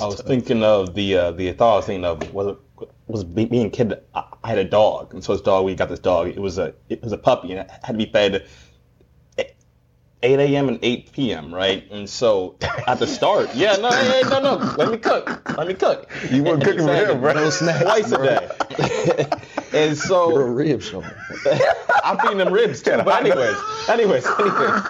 I 0.00 0.06
was 0.06 0.20
thinking 0.22 0.62
of 0.62 0.94
the 0.94 1.16
uh, 1.16 1.32
the 1.32 1.52
was 1.52 1.84
thinking 1.84 2.04
of 2.04 2.32
was 2.32 2.56
was 3.06 3.24
be- 3.24 3.44
being 3.44 3.66
a 3.66 3.70
kid. 3.70 4.00
I 4.14 4.24
had 4.44 4.58
a 4.58 4.64
dog, 4.64 5.12
and 5.12 5.22
so 5.22 5.34
this 5.34 5.42
dog 5.42 5.66
we 5.66 5.74
got 5.74 5.90
this 5.90 5.98
dog. 5.98 6.28
It 6.28 6.38
was 6.38 6.58
a 6.58 6.74
it 6.88 7.02
was 7.02 7.12
a 7.12 7.18
puppy, 7.18 7.52
and 7.52 7.60
it 7.60 7.70
had 7.82 7.92
to 7.92 7.98
be 7.98 8.06
fed. 8.06 8.46
8 10.22 10.38
a.m. 10.38 10.68
and 10.68 10.78
8 10.82 11.12
p.m. 11.12 11.54
Right, 11.54 11.90
and 11.90 12.08
so 12.08 12.56
at 12.86 12.98
the 12.98 13.06
start, 13.06 13.48
yeah, 13.54 13.76
no, 13.76 13.90
hey, 13.90 14.22
no, 14.28 14.40
no, 14.40 14.74
let 14.76 14.90
me 14.90 14.98
cook, 14.98 15.56
let 15.56 15.66
me 15.66 15.74
cook. 15.74 16.10
You 16.30 16.42
weren't 16.42 16.62
cooking 16.62 16.84
for 16.84 16.94
him, 16.94 17.20
bro. 17.20 17.32
No 17.32 17.50
snacks, 17.50 17.80
twice 17.82 18.12
a 18.12 18.18
day. 18.18 19.26
and 19.72 19.96
so 19.96 20.34
rib 20.34 20.82
show. 20.82 21.02
I'm 22.04 22.18
feeding 22.18 22.38
them 22.38 22.52
ribs 22.52 22.82
too. 22.82 23.00
But 23.04 23.24
anyways, 23.24 23.56
anyways, 23.88 24.26
anyways. 24.26 24.82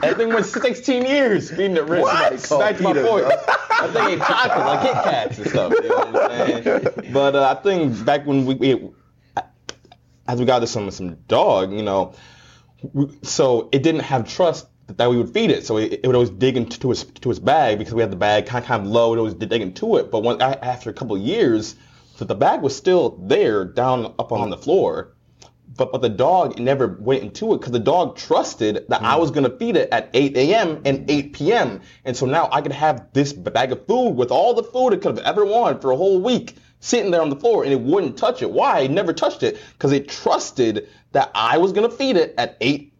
That 0.00 0.16
thing 0.16 0.28
went 0.28 0.46
16 0.46 1.06
years 1.06 1.50
feeding 1.50 1.74
the 1.74 1.82
ribs. 1.82 2.02
What? 2.02 2.30
That's 2.30 2.80
my 2.80 2.92
point. 2.92 3.26
That 3.26 3.90
thing 3.92 4.06
ate 4.10 4.18
chocolates 4.18 4.66
like 4.66 4.82
Kit 4.82 4.92
Kats 5.04 5.38
and 5.38 5.48
stuff. 5.48 5.72
You 5.82 5.88
know 5.88 5.96
what 5.96 6.30
I'm 6.30 6.62
saying? 6.62 7.12
But 7.12 7.34
uh, 7.34 7.56
I 7.56 7.62
think 7.62 8.04
back 8.04 8.24
when 8.24 8.46
we, 8.46 8.54
we 8.54 8.90
as 10.28 10.38
we 10.38 10.44
got 10.44 10.60
to 10.60 10.66
some 10.66 10.90
some 10.90 11.16
dog, 11.26 11.72
you 11.72 11.82
know, 11.82 12.14
we, 12.92 13.08
so 13.22 13.68
it 13.72 13.82
didn't 13.82 14.02
have 14.02 14.28
trust 14.28 14.68
that 14.86 15.10
we 15.10 15.16
would 15.16 15.32
feed 15.34 15.50
it. 15.50 15.66
So 15.66 15.78
it, 15.78 16.00
it 16.02 16.06
would 16.06 16.14
always 16.14 16.30
dig 16.30 16.56
into 16.56 16.92
its 16.92 17.02
to 17.04 17.30
its 17.30 17.40
bag 17.40 17.78
because 17.78 17.94
we 17.94 18.02
had 18.02 18.12
the 18.12 18.16
bag 18.16 18.46
kind 18.46 18.62
of, 18.62 18.68
kind 18.68 18.82
of 18.82 18.88
low. 18.88 19.14
It 19.14 19.18
always 19.18 19.34
dig 19.34 19.52
into 19.60 19.96
it. 19.96 20.10
But 20.10 20.22
when, 20.22 20.40
after 20.40 20.90
a 20.90 20.92
couple 20.92 21.18
years, 21.18 21.74
so 22.18 22.24
the 22.24 22.34
bag 22.34 22.62
was 22.62 22.74
still 22.74 23.10
there, 23.22 23.64
down 23.64 24.06
up 24.18 24.32
on 24.32 24.50
the 24.50 24.56
floor. 24.56 25.14
but 25.76 25.92
but 25.92 26.02
the 26.02 26.08
dog 26.08 26.58
never 26.58 26.98
went 27.00 27.22
into 27.22 27.54
it 27.54 27.58
because 27.58 27.70
the 27.70 27.78
dog 27.78 28.16
trusted 28.16 28.84
that 28.88 29.02
I 29.02 29.14
was 29.14 29.30
gonna 29.30 29.56
feed 29.56 29.76
it 29.76 29.88
at 29.92 30.10
8 30.12 30.36
a.m. 30.36 30.82
and 30.84 31.08
8 31.08 31.32
p.m. 31.32 31.80
And 32.04 32.16
so 32.16 32.26
now 32.26 32.48
I 32.50 32.60
could 32.60 32.72
have 32.72 33.06
this 33.12 33.32
bag 33.32 33.70
of 33.70 33.86
food 33.86 34.16
with 34.16 34.32
all 34.32 34.52
the 34.54 34.64
food 34.64 34.94
it 34.94 35.00
could 35.00 35.16
have 35.16 35.24
ever 35.24 35.44
wanted 35.44 35.80
for 35.80 35.92
a 35.92 35.96
whole 35.96 36.20
week 36.20 36.56
sitting 36.80 37.12
there 37.12 37.22
on 37.22 37.30
the 37.30 37.36
floor 37.36 37.62
and 37.62 37.72
it 37.72 37.80
wouldn't 37.80 38.16
touch 38.16 38.42
it. 38.42 38.50
Why? 38.50 38.80
It 38.80 38.90
never 38.90 39.12
touched 39.12 39.44
it 39.44 39.60
because 39.74 39.92
it 39.92 40.08
trusted 40.08 40.88
that 41.12 41.30
I 41.36 41.58
was 41.58 41.72
gonna 41.72 41.88
feed 41.88 42.16
it 42.16 42.34
at 42.36 42.56
8 42.60 42.92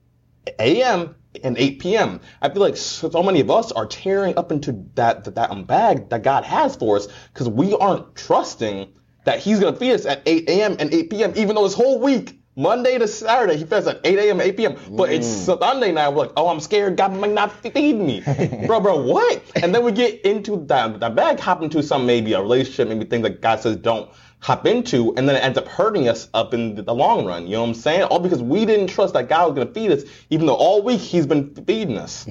a.m. 0.60 1.16
and 1.42 1.58
8 1.58 1.80
p.m. 1.80 2.20
I 2.40 2.50
feel 2.50 2.62
like 2.62 2.76
so 2.76 3.10
so 3.10 3.24
many 3.24 3.40
of 3.40 3.50
us 3.50 3.72
are 3.72 3.86
tearing 3.86 4.38
up 4.38 4.52
into 4.52 4.84
that 4.94 5.24
that, 5.24 5.34
that 5.34 5.50
um, 5.50 5.64
bag 5.64 6.08
that 6.10 6.22
God 6.22 6.44
has 6.44 6.76
for 6.76 6.96
us 6.96 7.08
because 7.32 7.48
we 7.48 7.74
aren't 7.74 8.14
trusting 8.14 8.92
that 9.24 9.38
He's 9.40 9.60
gonna 9.60 9.76
feed 9.76 9.92
us 9.92 10.06
at 10.06 10.22
8 10.26 10.48
a.m. 10.48 10.76
and 10.78 10.92
8 10.92 11.10
p.m. 11.10 11.32
Even 11.36 11.54
though 11.54 11.64
this 11.64 11.74
whole 11.74 12.00
week. 12.00 12.34
Monday 12.56 12.98
to 12.98 13.06
Saturday, 13.06 13.56
he 13.56 13.64
feeds 13.64 13.86
at 13.86 14.00
8 14.02 14.18
a.m. 14.18 14.40
8 14.40 14.56
p.m. 14.56 14.76
But 14.90 15.10
it's 15.12 15.28
Sunday 15.28 15.92
night. 15.92 16.08
We're 16.08 16.22
like, 16.22 16.32
oh, 16.36 16.48
I'm 16.48 16.58
scared. 16.58 16.96
God 16.96 17.14
might 17.14 17.30
not 17.30 17.52
feed 17.62 17.92
me, 17.94 18.20
bro, 18.66 18.80
bro. 18.80 19.00
What? 19.00 19.40
And 19.62 19.72
then 19.72 19.84
we 19.84 19.92
get 19.92 20.22
into 20.22 20.66
that 20.66 20.98
that 20.98 21.14
bag, 21.14 21.38
hop 21.38 21.62
into 21.62 21.84
some 21.84 22.04
maybe 22.04 22.32
a 22.32 22.40
relationship, 22.40 22.88
maybe 22.88 23.04
things 23.04 23.22
that 23.22 23.40
God 23.40 23.60
says 23.60 23.76
don't 23.76 24.10
hop 24.40 24.66
into, 24.66 25.14
and 25.16 25.28
then 25.28 25.36
it 25.36 25.44
ends 25.44 25.56
up 25.56 25.68
hurting 25.68 26.08
us 26.08 26.28
up 26.34 26.52
in 26.52 26.74
the 26.74 26.94
long 26.94 27.26
run. 27.26 27.46
You 27.46 27.52
know 27.52 27.62
what 27.62 27.68
I'm 27.68 27.74
saying? 27.74 28.02
All 28.02 28.18
because 28.18 28.42
we 28.42 28.64
didn't 28.66 28.88
trust 28.88 29.14
that 29.14 29.28
God 29.28 29.50
was 29.50 29.58
gonna 29.58 29.72
feed 29.72 29.92
us, 29.92 30.02
even 30.30 30.46
though 30.46 30.56
all 30.56 30.82
week 30.82 31.00
He's 31.00 31.26
been 31.28 31.54
feeding 31.64 31.96
us. 31.96 32.26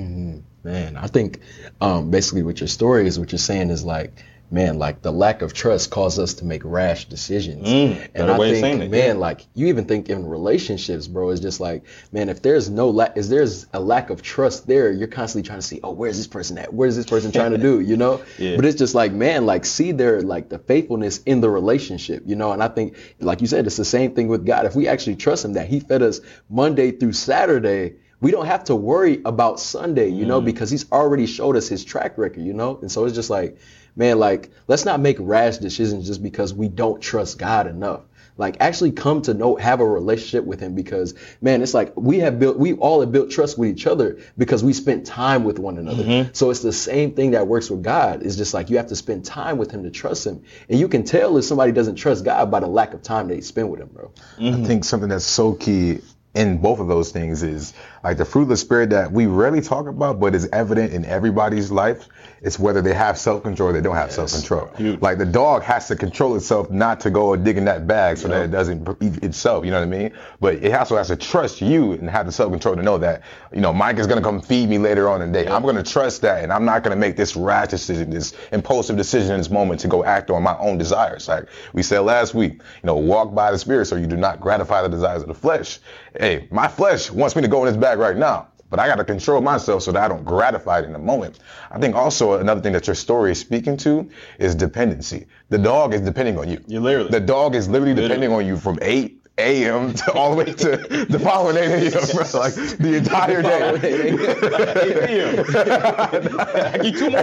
Man, 0.64 0.98
I 0.98 1.08
think 1.08 1.40
um, 1.80 2.12
basically 2.12 2.44
what 2.44 2.60
your 2.60 2.68
story 2.68 3.08
is, 3.08 3.18
what 3.18 3.32
you're 3.32 3.40
saying 3.40 3.70
is 3.70 3.86
like, 3.86 4.12
man, 4.50 4.80
like 4.80 5.02
the 5.02 5.12
lack 5.12 5.42
of 5.42 5.54
trust 5.54 5.90
caused 5.92 6.20
us 6.20 6.36
to 6.36 6.46
make 6.46 6.62
rash 6.64 7.06
decisions. 7.06 7.68
Mm, 7.68 8.08
and 8.16 8.32
I 8.32 8.38
think, 8.38 8.58
saying 8.58 8.82
it, 8.82 8.90
man, 8.90 9.08
yeah. 9.08 9.14
like 9.14 9.46
you 9.56 9.68
even 9.68 9.86
think 9.86 10.10
in 10.10 10.26
relationships, 10.26 11.08
bro, 11.08 11.30
it's 11.32 11.42
just 11.42 11.60
like, 11.60 11.84
man, 12.12 12.30
if 12.30 12.42
there's 12.42 12.70
no 12.70 12.90
lack, 12.90 13.18
is 13.18 13.30
there's 13.30 13.68
a 13.74 13.80
lack 13.80 14.10
of 14.10 14.22
trust 14.22 14.66
there, 14.68 14.92
you're 14.92 15.08
constantly 15.08 15.46
trying 15.46 15.60
to 15.60 15.66
see, 15.66 15.80
oh, 15.84 15.92
where's 15.92 16.18
this 16.18 16.28
person 16.28 16.58
at? 16.58 16.74
Where's 16.74 16.96
this 16.96 17.06
person 17.06 17.32
trying 17.32 17.52
to 17.52 17.58
do? 17.58 17.80
You 17.88 17.96
know? 17.96 18.22
Yeah. 18.38 18.56
But 18.56 18.66
it's 18.66 18.78
just 18.78 18.96
like, 18.96 19.14
man, 19.14 19.46
like 19.46 19.64
see 19.66 19.92
their 19.92 20.22
like 20.22 20.50
the 20.50 20.60
faithfulness 20.60 21.20
in 21.24 21.42
the 21.42 21.50
relationship, 21.50 22.24
you 22.26 22.36
know? 22.36 22.52
And 22.52 22.62
I 22.62 22.68
think, 22.68 22.98
like 23.20 23.40
you 23.42 23.48
said, 23.48 23.66
it's 23.66 23.78
the 23.78 23.86
same 23.86 24.14
thing 24.14 24.28
with 24.28 24.46
God. 24.46 24.66
If 24.66 24.76
we 24.76 24.88
actually 24.88 25.16
trust 25.16 25.46
Him 25.46 25.54
that 25.54 25.68
He 25.68 25.80
fed 25.80 26.02
us 26.02 26.20
Monday 26.50 26.92
through 26.92 27.14
Saturday. 27.14 27.96
We 28.20 28.32
don't 28.32 28.48
have 28.48 28.64
to 28.66 28.76
worry 28.76 29.22
about 29.26 29.60
Sunday, 29.60 30.10
you 30.10 30.26
Mm. 30.26 30.28
know, 30.30 30.42
because 30.42 30.72
he's 30.72 30.92
already 30.92 31.28
showed 31.28 31.56
us 31.56 31.68
his 31.68 31.86
track 31.86 32.18
record, 32.18 32.42
you 32.44 32.54
know? 32.54 32.80
And 32.82 32.92
so 32.92 33.06
it's 33.06 33.14
just 33.14 33.30
like, 33.30 33.58
man, 33.98 34.20
like, 34.20 34.52
let's 34.68 34.86
not 34.86 35.00
make 35.00 35.18
rash 35.20 35.58
decisions 35.58 36.08
just 36.08 36.24
because 36.24 36.54
we 36.54 36.70
don't 36.70 37.02
trust 37.02 37.38
God 37.38 37.68
enough. 37.68 38.02
Like, 38.38 38.58
actually 38.60 38.92
come 38.92 39.24
to 39.24 39.34
know, 39.34 39.56
have 39.56 39.80
a 39.80 39.86
relationship 39.86 40.46
with 40.46 40.60
him 40.60 40.76
because, 40.76 41.16
man, 41.42 41.64
it's 41.64 41.74
like 41.74 41.94
we 41.96 42.20
have 42.20 42.38
built, 42.38 42.58
we 42.58 42.74
all 42.74 43.00
have 43.02 43.12
built 43.12 43.32
trust 43.32 43.58
with 43.58 43.70
each 43.70 43.88
other 43.88 44.20
because 44.38 44.64
we 44.64 44.74
spent 44.74 45.08
time 45.08 45.44
with 45.44 45.58
one 45.58 45.80
another. 45.80 46.04
Mm-hmm. 46.04 46.30
So 46.34 46.52
it's 46.52 46.62
the 46.62 46.72
same 46.72 47.16
thing 47.16 47.32
that 47.32 47.48
works 47.48 47.72
with 47.72 47.82
God. 47.82 48.24
It's 48.24 48.36
just 48.36 48.54
like 48.54 48.70
you 48.70 48.78
have 48.78 48.88
to 48.88 48.96
spend 48.96 49.26
time 49.26 49.58
with 49.58 49.72
him 49.72 49.84
to 49.84 49.90
trust 49.90 50.28
him. 50.28 50.44
And 50.70 50.80
you 50.80 50.88
can 50.88 51.04
tell 51.04 51.36
if 51.38 51.46
somebody 51.46 51.72
doesn't 51.72 51.96
trust 51.96 52.24
God 52.24 52.52
by 52.52 52.60
the 52.60 52.68
lack 52.68 52.94
of 52.94 53.02
time 53.02 53.28
they 53.28 53.42
spend 53.42 53.72
with 53.72 53.80
him, 53.80 53.90
bro. 53.92 54.12
Mm-hmm. 54.38 54.64
I 54.64 54.68
think 54.68 54.84
something 54.86 55.10
that's 55.10 55.26
so 55.26 55.54
key 55.54 56.02
in 56.36 56.60
both 56.60 56.80
of 56.80 56.88
those 56.88 57.12
things 57.12 57.42
is 57.42 57.74
like 58.04 58.18
the 58.18 58.26
fruit 58.26 58.44
of 58.44 58.50
the 58.50 58.58
spirit 58.58 58.90
that 58.92 59.12
we 59.12 59.26
rarely 59.26 59.62
talk 59.62 59.88
about, 59.88 60.20
but 60.20 60.36
is 60.36 60.48
evident 60.52 60.94
in 60.94 61.06
everybody's 61.06 61.72
life. 61.72 62.08
It's 62.42 62.60
whether 62.60 62.82
they 62.84 62.94
have 62.94 63.18
self-control 63.18 63.70
or 63.70 63.74
they 63.74 63.82
don't 63.82 63.96
have 63.96 64.12
self-control. 64.12 64.98
Like 65.02 65.18
the 65.18 65.26
dog 65.26 65.64
has 65.64 65.88
to 65.88 65.96
control 65.96 66.36
itself 66.36 66.70
not 66.70 67.00
to 67.00 67.10
go 67.10 67.36
dig 67.36 67.58
in 67.58 67.66
that 67.66 67.88
bag 67.88 68.18
so 68.18 68.28
that 68.28 68.44
it 68.44 68.52
doesn't 68.52 68.88
eat 69.02 69.24
itself. 69.24 69.66
You 69.66 69.72
know 69.72 69.80
what 69.80 69.88
I 69.88 69.98
mean? 69.98 70.14
But 70.40 70.56
it 70.56 70.72
also 70.74 70.98
has 70.98 71.08
to 71.08 71.16
trust 71.16 71.62
you 71.62 71.94
and 71.94 72.08
have 72.10 72.28
the 72.28 72.32
self-control 72.32 72.76
to 72.76 72.84
know 72.84 73.00
that, 73.00 73.24
you 73.52 73.62
know, 73.62 73.74
Mike 73.74 73.98
is 73.98 74.06
going 74.06 74.22
to 74.22 74.24
come 74.24 74.40
feed 74.40 74.70
me 74.70 74.78
later 74.78 75.10
on 75.10 75.22
in 75.24 75.32
the 75.32 75.44
day. 75.44 75.50
I'm 75.50 75.64
going 75.64 75.78
to 75.78 75.84
trust 75.84 76.22
that 76.22 76.44
and 76.44 76.54
I'm 76.54 76.64
not 76.66 76.84
going 76.84 76.96
to 76.96 77.00
make 77.00 77.16
this 77.16 77.36
rash 77.36 77.70
decision, 77.70 78.12
this 78.12 78.36
impulsive 78.52 78.98
decision 78.98 79.32
in 79.32 79.40
this 79.40 79.50
moment 79.50 79.80
to 79.82 79.88
go 79.88 80.04
act 80.04 80.30
on 80.30 80.44
my 80.44 80.58
own 80.60 80.78
desires. 80.78 81.28
Like 81.28 81.48
we 81.74 81.82
said 81.82 82.02
last 82.02 82.36
week, 82.36 82.54
you 82.54 82.62
know, 82.84 82.98
walk 82.98 83.34
by 83.34 83.52
the 83.52 83.58
spirit 83.58 83.86
so 83.86 83.96
you 83.96 84.06
do 84.06 84.18
not 84.18 84.40
gratify 84.40 84.84
the 84.84 84.90
desires 84.90 85.24
of 85.24 85.28
the 85.28 85.34
flesh. 85.34 85.80
Hey, 86.20 86.48
my 86.52 86.68
flesh 86.68 87.10
wants 87.12 87.36
me 87.36 87.42
to 87.42 87.48
go 87.48 87.66
in 87.66 87.72
this 87.72 87.78
bag 87.78 87.87
right 87.96 88.18
now. 88.18 88.48
But 88.70 88.80
I 88.80 88.88
got 88.88 88.96
to 88.96 89.06
control 89.06 89.40
myself 89.42 89.84
so 89.84 89.94
that 89.94 90.04
I 90.04 90.08
don't 90.10 90.26
gratify 90.26 90.80
it 90.80 90.86
in 90.86 90.92
the 90.94 91.00
moment. 91.00 91.40
I 91.72 91.80
think 91.80 91.96
also 91.96 92.34
another 92.34 92.60
thing 92.60 92.74
that 92.74 92.86
your 92.86 92.96
story 92.96 93.32
is 93.32 93.40
speaking 93.40 93.78
to 93.78 94.10
is 94.40 94.56
dependency. 94.56 95.28
The 95.50 95.58
dog 95.58 95.94
is 95.94 96.02
depending 96.02 96.38
on 96.38 96.50
you. 96.50 96.62
You 96.68 96.82
literally. 96.82 97.10
The 97.10 97.22
dog 97.22 97.56
is 97.56 97.70
literally 97.70 97.94
depending 97.94 98.32
on 98.34 98.46
you 98.46 98.58
from 98.58 98.78
8 98.82 99.18
a.m. 99.40 99.94
to 99.94 100.12
all 100.14 100.32
the 100.32 100.38
way 100.38 100.46
to 100.52 100.78
the 101.10 101.20
following 101.20 101.58
8 101.58 101.94
a.m. 101.94 102.08
bro. 102.16 102.40
Like 102.40 102.56
the 102.56 102.96
entire 102.98 103.42
day. 103.42 103.70
8 103.72 105.08
p.m. 105.08 105.46
I 106.50 106.78
get 106.80 106.98
two 106.98 107.10
more. 107.10 107.22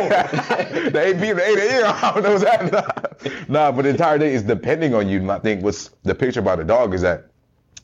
the 0.91 1.03
8 1.05 1.21
p.m. 1.21 1.37
to 1.37 1.49
8 1.49 1.59
a.m. 1.59 1.95
I 2.03 2.13
don't 2.15 2.23
know 2.23 2.33
what's 2.33 2.45
happening. 2.45 2.75
Nah, 3.49 3.73
but 3.73 3.83
the 3.83 3.89
entire 3.91 4.19
day 4.19 4.35
is 4.35 4.43
depending 4.43 4.95
on 4.95 5.09
you. 5.09 5.19
And 5.19 5.31
I 5.33 5.39
think 5.39 5.63
what's 5.63 5.91
the 6.03 6.15
picture 6.15 6.41
about 6.41 6.61
a 6.61 6.65
dog 6.65 6.93
is 6.95 7.01
that 7.03 7.31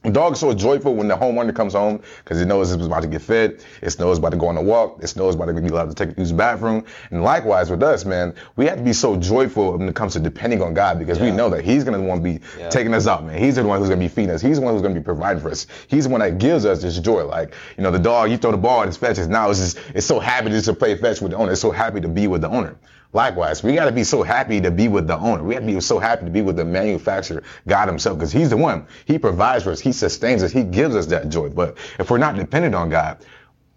a 0.02 0.10
dog 0.10 0.32
is 0.32 0.40
so 0.40 0.54
joyful 0.54 0.94
when 0.94 1.08
the 1.08 1.16
homeowner 1.16 1.54
comes 1.54 1.74
home 1.74 2.00
because 2.24 2.40
it 2.40 2.46
knows 2.46 2.72
it's 2.72 2.86
about 2.86 3.02
to 3.02 3.08
get 3.08 3.20
fed. 3.20 3.62
It 3.82 3.98
knows 3.98 4.16
it's 4.16 4.18
about 4.18 4.30
to 4.30 4.38
go 4.38 4.48
on 4.48 4.56
a 4.56 4.62
walk. 4.62 4.96
It 5.02 5.14
knows 5.14 5.34
it's 5.34 5.36
about 5.36 5.54
to 5.54 5.60
be 5.60 5.68
allowed 5.68 5.94
to 5.94 6.06
take 6.06 6.16
use 6.16 6.30
the 6.30 6.36
bathroom. 6.36 6.86
And 7.10 7.22
likewise 7.22 7.70
with 7.70 7.82
us, 7.82 8.06
man, 8.06 8.34
we 8.56 8.64
have 8.64 8.78
to 8.78 8.82
be 8.82 8.94
so 8.94 9.16
joyful 9.16 9.76
when 9.76 9.88
it 9.88 9.94
comes 9.94 10.14
to 10.14 10.20
depending 10.20 10.62
on 10.62 10.72
God 10.72 10.98
because 10.98 11.20
we 11.20 11.30
know 11.30 11.50
that 11.50 11.64
He's 11.64 11.84
going 11.84 12.00
to 12.00 12.06
want 12.06 12.24
to 12.24 12.38
be 12.38 12.40
taking 12.70 12.94
us 12.94 13.06
out, 13.06 13.24
man. 13.24 13.38
He's 13.38 13.56
the 13.56 13.64
one 13.64 13.78
who's 13.78 13.88
going 13.88 14.00
to 14.00 14.04
be 14.04 14.08
feeding 14.08 14.30
us. 14.30 14.40
He's 14.40 14.56
the 14.56 14.62
one 14.62 14.72
who's 14.72 14.82
going 14.82 14.94
to 14.94 15.00
be 15.00 15.04
providing 15.04 15.42
for 15.42 15.50
us. 15.50 15.66
He's 15.88 16.04
the 16.04 16.10
one 16.10 16.20
that 16.20 16.38
gives 16.38 16.64
us 16.64 16.80
this 16.80 16.98
joy. 16.98 17.26
Like, 17.26 17.54
you 17.76 17.82
know, 17.82 17.90
the 17.90 17.98
dog, 17.98 18.30
you 18.30 18.38
throw 18.38 18.52
the 18.52 18.56
ball 18.56 18.82
and 18.82 18.90
it 18.90 18.96
fetches. 18.96 19.28
Now 19.28 19.50
it's 19.50 19.58
just, 19.58 19.78
it's 19.94 20.06
so 20.06 20.18
happy 20.18 20.48
just 20.48 20.64
to 20.64 20.72
play 20.72 20.96
fetch 20.96 21.20
with 21.20 21.32
the 21.32 21.36
owner. 21.36 21.52
It's 21.52 21.60
so 21.60 21.72
happy 21.72 22.00
to 22.00 22.08
be 22.08 22.26
with 22.26 22.40
the 22.40 22.48
owner. 22.48 22.76
Likewise, 23.12 23.62
we 23.62 23.74
got 23.74 23.86
to 23.86 23.92
be 23.92 24.04
so 24.04 24.22
happy 24.22 24.60
to 24.60 24.70
be 24.70 24.88
with 24.88 25.08
the 25.08 25.16
owner. 25.18 25.42
We 25.42 25.54
got 25.54 25.60
to 25.60 25.66
be 25.66 25.80
so 25.80 25.98
happy 25.98 26.26
to 26.26 26.30
be 26.30 26.42
with 26.42 26.56
the 26.56 26.64
manufacturer, 26.64 27.42
God 27.66 27.88
Himself, 27.88 28.18
because 28.18 28.32
He's 28.32 28.50
the 28.50 28.56
one. 28.56 28.86
He 29.04 29.18
provides 29.18 29.64
for 29.64 29.72
us. 29.72 29.80
He 29.80 29.92
sustains 29.92 30.42
us. 30.44 30.52
He 30.52 30.62
gives 30.62 30.94
us 30.94 31.06
that 31.06 31.28
joy. 31.28 31.48
But 31.48 31.76
if 31.98 32.10
we're 32.10 32.18
not 32.18 32.36
dependent 32.36 32.74
on 32.74 32.88
God, 32.88 33.18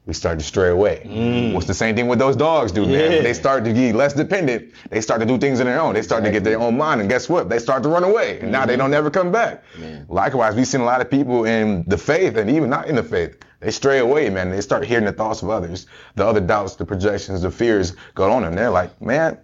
we 0.06 0.13
start 0.13 0.38
to 0.39 0.46
stray 0.46 0.70
away. 0.70 1.02
Mm. 1.06 1.54
What's 1.54 1.68
the 1.68 1.74
same 1.74 1.96
thing 1.96 2.08
with 2.08 2.20
those 2.20 2.36
dogs 2.36 2.72
do, 2.72 2.86
man? 2.86 2.92
Yeah. 2.92 3.10
When 3.10 3.24
they 3.24 3.34
start 3.34 3.63
to 3.63 3.72
get 3.72 3.96
less 3.96 4.13
dependent, 4.13 4.74
they 4.89 5.00
start 5.00 5.22
to 5.22 5.26
do 5.26 5.38
things 5.38 5.60
on 5.62 5.66
their 5.66 5.80
own. 5.80 5.94
They 5.94 6.02
start 6.02 6.24
to 6.26 6.32
get 6.32 6.44
their 6.44 6.60
own 6.60 6.78
mind, 6.78 7.00
and 7.00 7.10
guess 7.10 7.30
what? 7.30 7.50
They 7.50 7.60
start 7.60 7.84
to 7.84 7.89
run 7.89 8.04
away, 8.04 8.39
and 8.42 8.52
now 8.52 8.66
they 8.66 8.74
mm-hmm. 8.74 8.82
don't 8.82 8.94
ever 8.94 9.10
come 9.10 9.32
back. 9.32 9.63
Likewise, 10.10 10.56
we've 10.56 10.68
seen 10.68 10.82
a 10.82 10.86
lot 10.86 11.00
of 11.00 11.10
people 11.10 11.46
in 11.46 11.86
the 11.88 11.98
faith, 11.98 12.36
and 12.36 12.50
even 12.50 12.70
not 12.70 12.88
in 12.88 12.96
the 12.96 13.04
faith, 13.04 13.38
they 13.62 13.72
stray 13.72 14.00
away, 14.00 14.30
man. 14.30 14.50
They 14.50 14.60
start 14.60 14.84
hearing 14.84 15.06
the 15.06 15.13
thoughts 15.13 15.42
of 15.42 15.50
others, 15.50 15.88
the 16.16 16.26
other 16.26 16.42
doubts, 16.42 16.76
the 16.76 16.86
projections, 16.86 17.44
the 17.44 17.52
fears 17.52 17.96
go 18.13 18.30
on, 18.30 18.44
and 18.44 18.58
they're 18.58 18.70
like, 18.70 19.02
man, 19.02 19.38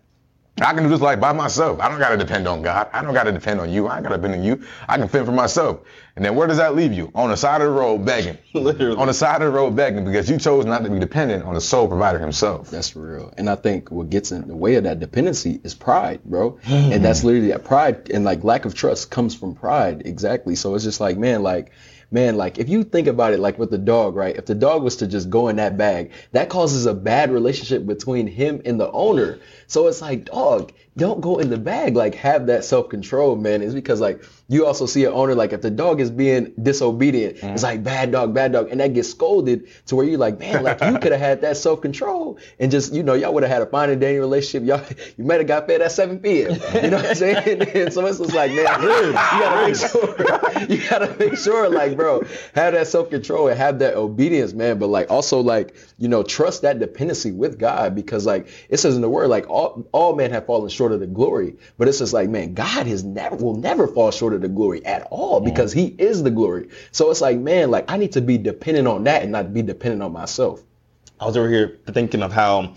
I 0.62 0.74
can 0.74 0.84
do 0.84 0.90
this 0.90 1.02
like 1.02 1.20
by 1.20 1.32
myself. 1.32 1.80
I 1.80 1.90
don't 1.90 2.00
gotta 2.00 2.18
depend 2.18 2.48
on 2.48 2.62
God. 2.62 2.90
I 2.94 3.02
don't 3.02 3.14
gotta 3.14 3.32
depend 3.32 3.60
on 3.62 3.70
you. 3.70 3.88
I 3.88 4.02
gotta 4.02 4.18
depend 4.18 4.36
on 4.36 4.44
you. 4.44 4.64
I 4.88 4.98
can 4.98 5.08
fend 5.08 5.26
for 5.26 5.32
myself. 5.32 5.82
And 6.16 6.26
then 6.26 6.36
where 6.36 6.48
does 6.48 6.58
that 6.58 6.76
leave 6.76 6.92
you? 6.92 7.12
On 7.16 7.30
the 7.30 7.38
side 7.38 7.62
of 7.62 7.68
the 7.68 7.74
road 7.74 8.06
begging. 8.06 8.38
Literally. 8.54 8.98
On 8.98 9.08
the 9.08 9.14
side 9.14 9.42
of 9.42 9.52
the 9.52 9.58
road 9.58 9.76
begging 9.76 10.04
because 10.04 10.30
you 10.30 10.38
chose 10.38 10.66
not 10.66 10.84
to 10.84 10.90
be 10.90 11.00
dependent 11.00 11.46
on 11.46 11.54
the 11.54 11.62
sole 11.62 11.88
provider 11.88 12.20
himself. 12.20 12.70
That's 12.70 12.96
real. 12.96 13.34
And 13.38 13.50
I 13.50 13.56
think 13.56 13.90
what 13.90 14.10
gets 14.10 14.32
in 14.32 14.48
the 14.48 14.56
way 14.56 14.76
of 14.76 14.84
that 14.84 15.00
dependency 15.00 15.62
is 15.64 15.74
pride, 15.74 16.24
bro. 16.26 16.60
and 16.66 17.04
that's 17.06 17.24
literally 17.24 17.50
that 17.50 17.64
pride 17.64 18.10
and 18.12 18.26
like 18.26 18.44
lack 18.44 18.66
of 18.66 18.74
trust 18.74 19.12
comes 19.12 19.36
from 19.36 19.56
pride. 19.56 20.02
Exactly. 20.06 20.56
So 20.56 20.76
it's 20.76 20.84
just 20.84 21.00
like, 21.00 21.18
man, 21.18 21.42
like, 21.42 21.72
man, 22.12 22.38
like 22.38 22.58
if 22.58 22.70
you 22.70 22.84
think 22.84 23.08
about 23.08 23.34
it, 23.34 23.40
like 23.40 23.60
with 23.60 23.72
the 23.72 23.78
dog, 23.78 24.16
right? 24.16 24.36
If 24.36 24.46
the 24.46 24.56
dog 24.56 24.84
was 24.84 24.96
to 24.98 25.08
just 25.08 25.30
go 25.30 25.48
in 25.48 25.58
that 25.58 25.78
bag, 25.78 26.12
that 26.32 26.50
causes 26.50 26.86
a 26.86 26.94
bad 26.94 27.32
relationship 27.32 27.86
between 27.86 28.28
him 28.28 28.62
and 28.66 28.80
the 28.80 28.92
owner. 28.92 29.40
So 29.68 29.88
it's 29.88 30.02
like, 30.02 30.26
dog, 30.26 30.72
don't 31.00 31.22
go 31.22 31.40
in 31.40 31.50
the 31.50 31.58
bag. 31.58 31.96
Like 31.96 32.14
have 32.16 32.48
that 32.48 32.66
self 32.66 32.90
control, 32.90 33.36
man. 33.36 33.62
It's 33.62 33.74
because 33.74 34.02
like 34.02 34.22
you 34.50 34.66
also 34.66 34.86
see 34.86 35.06
an 35.06 35.14
owner 35.14 35.34
like 35.34 35.54
if 35.54 35.62
the 35.62 35.72
dog 35.72 36.02
is 36.02 36.12
being 36.12 36.54
disobedient, 36.62 37.38
mm. 37.38 37.54
it's 37.54 37.64
like 37.64 37.84
bad 37.84 38.12
dog, 38.12 38.34
bad 38.34 38.52
dog, 38.52 38.70
and 38.70 38.80
that 38.80 38.94
gets 38.94 39.10
scolded 39.10 39.68
to 39.88 39.96
where 39.96 40.06
you're 40.06 40.18
like, 40.18 40.40
man, 40.40 40.62
like 40.62 40.82
you 40.82 41.00
could 41.02 41.12
have 41.12 41.22
had 41.22 41.42
that 41.42 41.58
self 41.58 41.82
control 41.82 42.38
and 42.60 42.70
just 42.70 42.94
you 42.94 43.02
know 43.02 43.14
y'all 43.14 43.34
would 43.34 43.44
have 43.44 43.52
had 43.52 43.62
a 43.62 43.66
fine 43.66 43.90
and 43.90 44.02
dandy 44.02 44.20
relationship. 44.20 44.68
Y'all 44.68 44.86
you 45.18 45.24
might 45.24 45.40
have 45.40 45.48
got 45.48 45.68
fed 45.68 45.82
at 45.82 45.92
7 45.92 46.20
p.m. 46.20 46.52
You 46.84 46.92
know 46.92 46.98
what 46.98 47.06
I'm 47.06 47.16
saying? 47.16 47.62
and 47.76 47.94
so 47.94 48.06
it's 48.06 48.20
just 48.20 48.34
like, 48.34 48.52
man, 48.52 48.58
you 48.60 49.24
gotta 49.24 49.68
make 49.68 49.76
sure 49.76 50.68
you 50.70 50.90
gotta 50.90 51.16
make 51.18 51.38
sure 51.38 51.70
like, 51.70 51.96
bro, 51.96 52.22
have 52.54 52.74
that 52.74 52.88
self 52.88 53.10
control 53.10 53.48
and 53.48 53.58
have 53.58 53.80
that 53.80 53.96
obedience, 53.96 54.54
man. 54.54 54.80
But 54.80 54.88
like 54.88 55.10
also 55.10 55.40
like 55.40 55.76
you 55.98 56.10
know 56.10 56.24
trust 56.24 56.64
that 56.64 56.80
dependency 56.80 57.32
with 57.32 57.58
God 57.58 57.96
because 57.96 58.26
like 58.26 58.48
it 58.70 58.78
says 58.78 58.96
in 58.96 59.02
the 59.02 59.10
word 59.10 59.30
like 59.30 59.50
all 59.50 59.88
all 59.94 60.16
men 60.16 60.32
have 60.32 60.46
fallen 60.46 60.70
short 60.70 60.89
of 60.92 61.00
the 61.00 61.08
glory, 61.08 61.56
but 61.78 61.88
it's 61.88 62.00
just 62.00 62.14
like 62.14 62.30
man, 62.30 62.54
God 62.54 62.88
has 62.88 63.04
never 63.04 63.36
will 63.36 63.56
never 63.56 63.88
fall 63.88 64.12
short 64.12 64.34
of 64.34 64.42
the 64.42 64.50
glory 64.50 64.86
at 64.86 65.08
all 65.12 65.40
because 65.40 65.72
He 65.72 65.88
is 65.98 66.24
the 66.24 66.32
glory. 66.32 66.70
So 66.92 67.10
it's 67.12 67.22
like 67.22 67.38
man, 67.38 67.72
like 67.72 67.90
I 67.90 67.98
need 67.98 68.14
to 68.14 68.22
be 68.22 68.38
dependent 68.38 68.88
on 68.88 69.04
that 69.06 69.24
and 69.24 69.32
not 69.32 69.54
be 69.54 69.62
dependent 69.62 70.04
on 70.04 70.12
myself. 70.12 70.64
I 71.20 71.26
was 71.26 71.36
over 71.36 71.50
here 71.50 71.80
thinking 71.92 72.24
of 72.24 72.32
how 72.32 72.76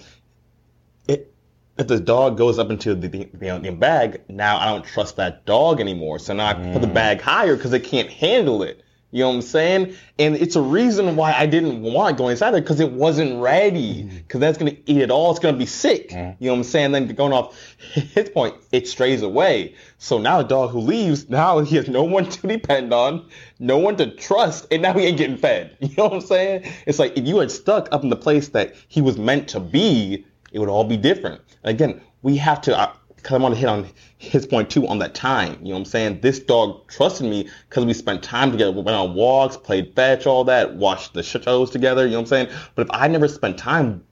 it, 1.06 1.32
if 1.78 1.86
the 1.86 2.00
dog 2.00 2.36
goes 2.36 2.58
up 2.58 2.70
into 2.70 2.94
the, 2.94 3.08
the, 3.08 3.28
the, 3.32 3.58
the 3.58 3.72
bag, 3.72 4.22
now 4.28 4.58
I 4.58 4.66
don't 4.66 4.84
trust 4.84 5.16
that 5.16 5.44
dog 5.46 5.80
anymore. 5.80 6.18
So 6.18 6.34
now 6.34 6.48
I 6.48 6.54
put 6.54 6.80
the 6.80 6.88
mm. 6.88 6.94
bag 6.94 7.20
higher 7.20 7.56
because 7.56 7.72
it 7.72 7.84
can't 7.84 8.10
handle 8.10 8.62
it. 8.62 8.82
You 9.12 9.24
know 9.24 9.28
what 9.28 9.34
I'm 9.36 9.42
saying? 9.42 9.94
And 10.18 10.36
it's 10.36 10.56
a 10.56 10.62
reason 10.62 11.16
why 11.16 11.34
I 11.34 11.44
didn't 11.44 11.82
want 11.82 12.16
going 12.16 12.30
inside 12.30 12.52
there 12.52 12.62
because 12.62 12.80
it 12.80 12.90
wasn't 12.90 13.42
ready. 13.42 14.04
Mm-hmm. 14.04 14.16
Because 14.16 14.40
that's 14.40 14.56
gonna 14.56 14.76
eat 14.86 15.02
it 15.02 15.10
all. 15.10 15.30
It's 15.30 15.38
gonna 15.38 15.56
be 15.56 15.66
sick. 15.66 16.08
Mm-hmm. 16.08 16.42
You 16.42 16.48
know 16.48 16.54
what 16.54 16.58
I'm 16.60 16.64
saying? 16.64 16.92
Then 16.92 17.08
going 17.08 17.34
off 17.34 17.54
his 17.92 18.30
point, 18.30 18.56
it 18.72 18.88
strays 18.88 19.20
away. 19.20 19.74
So 19.98 20.16
now 20.16 20.40
a 20.40 20.44
dog 20.44 20.70
who 20.70 20.80
leaves, 20.80 21.28
now 21.28 21.60
he 21.60 21.76
has 21.76 21.88
no 21.88 22.04
one 22.04 22.28
to 22.30 22.46
depend 22.46 22.94
on, 22.94 23.28
no 23.58 23.76
one 23.76 23.96
to 23.96 24.10
trust, 24.16 24.66
and 24.70 24.80
now 24.80 24.94
he 24.94 25.04
ain't 25.04 25.18
getting 25.18 25.36
fed. 25.36 25.76
You 25.92 25.96
know 25.98 26.04
what 26.04 26.14
I'm 26.14 26.20
saying? 26.22 26.72
It's 26.86 26.98
like 26.98 27.18
if 27.18 27.26
you 27.26 27.38
had 27.38 27.50
stuck 27.50 27.88
up 27.92 28.02
in 28.02 28.08
the 28.08 28.16
place 28.16 28.48
that 28.48 28.74
he 28.88 29.02
was 29.02 29.18
meant 29.18 29.46
to 29.48 29.60
be, 29.60 30.24
it 30.52 30.58
would 30.58 30.70
all 30.70 30.84
be 30.84 30.96
different. 30.96 31.42
Again, 31.64 32.00
we 32.22 32.38
have 32.38 32.62
to. 32.62 32.78
Uh, 32.78 32.92
Uh, 33.22 33.28
Cause 33.28 33.38
I 33.38 33.42
want 33.42 33.54
to 33.54 33.60
hit 33.60 33.68
on 33.68 33.88
his 34.18 34.46
point 34.46 34.70
too 34.70 34.86
on 34.88 34.98
that 34.98 35.14
time. 35.14 35.58
You 35.62 35.68
know 35.68 35.74
what 35.74 35.78
I'm 35.78 35.84
saying? 35.86 36.20
This 36.20 36.38
dog 36.40 36.88
trusted 36.88 37.28
me 37.28 37.48
because 37.68 37.84
we 37.84 37.94
spent 37.94 38.22
time 38.22 38.50
together. 38.50 38.72
We 38.72 38.82
went 38.82 38.96
on 38.96 39.14
walks, 39.14 39.56
played 39.56 39.94
fetch, 39.94 40.26
all 40.26 40.44
that, 40.44 40.74
watched 40.74 41.14
the 41.14 41.22
shows 41.22 41.70
together. 41.70 42.04
You 42.04 42.12
know 42.12 42.16
what 42.18 42.32
I'm 42.32 42.48
saying? 42.48 42.48
But 42.74 42.86
if 42.86 42.90
I 42.92 43.08
never 43.08 43.28
spent 43.28 43.58
time 43.58 44.04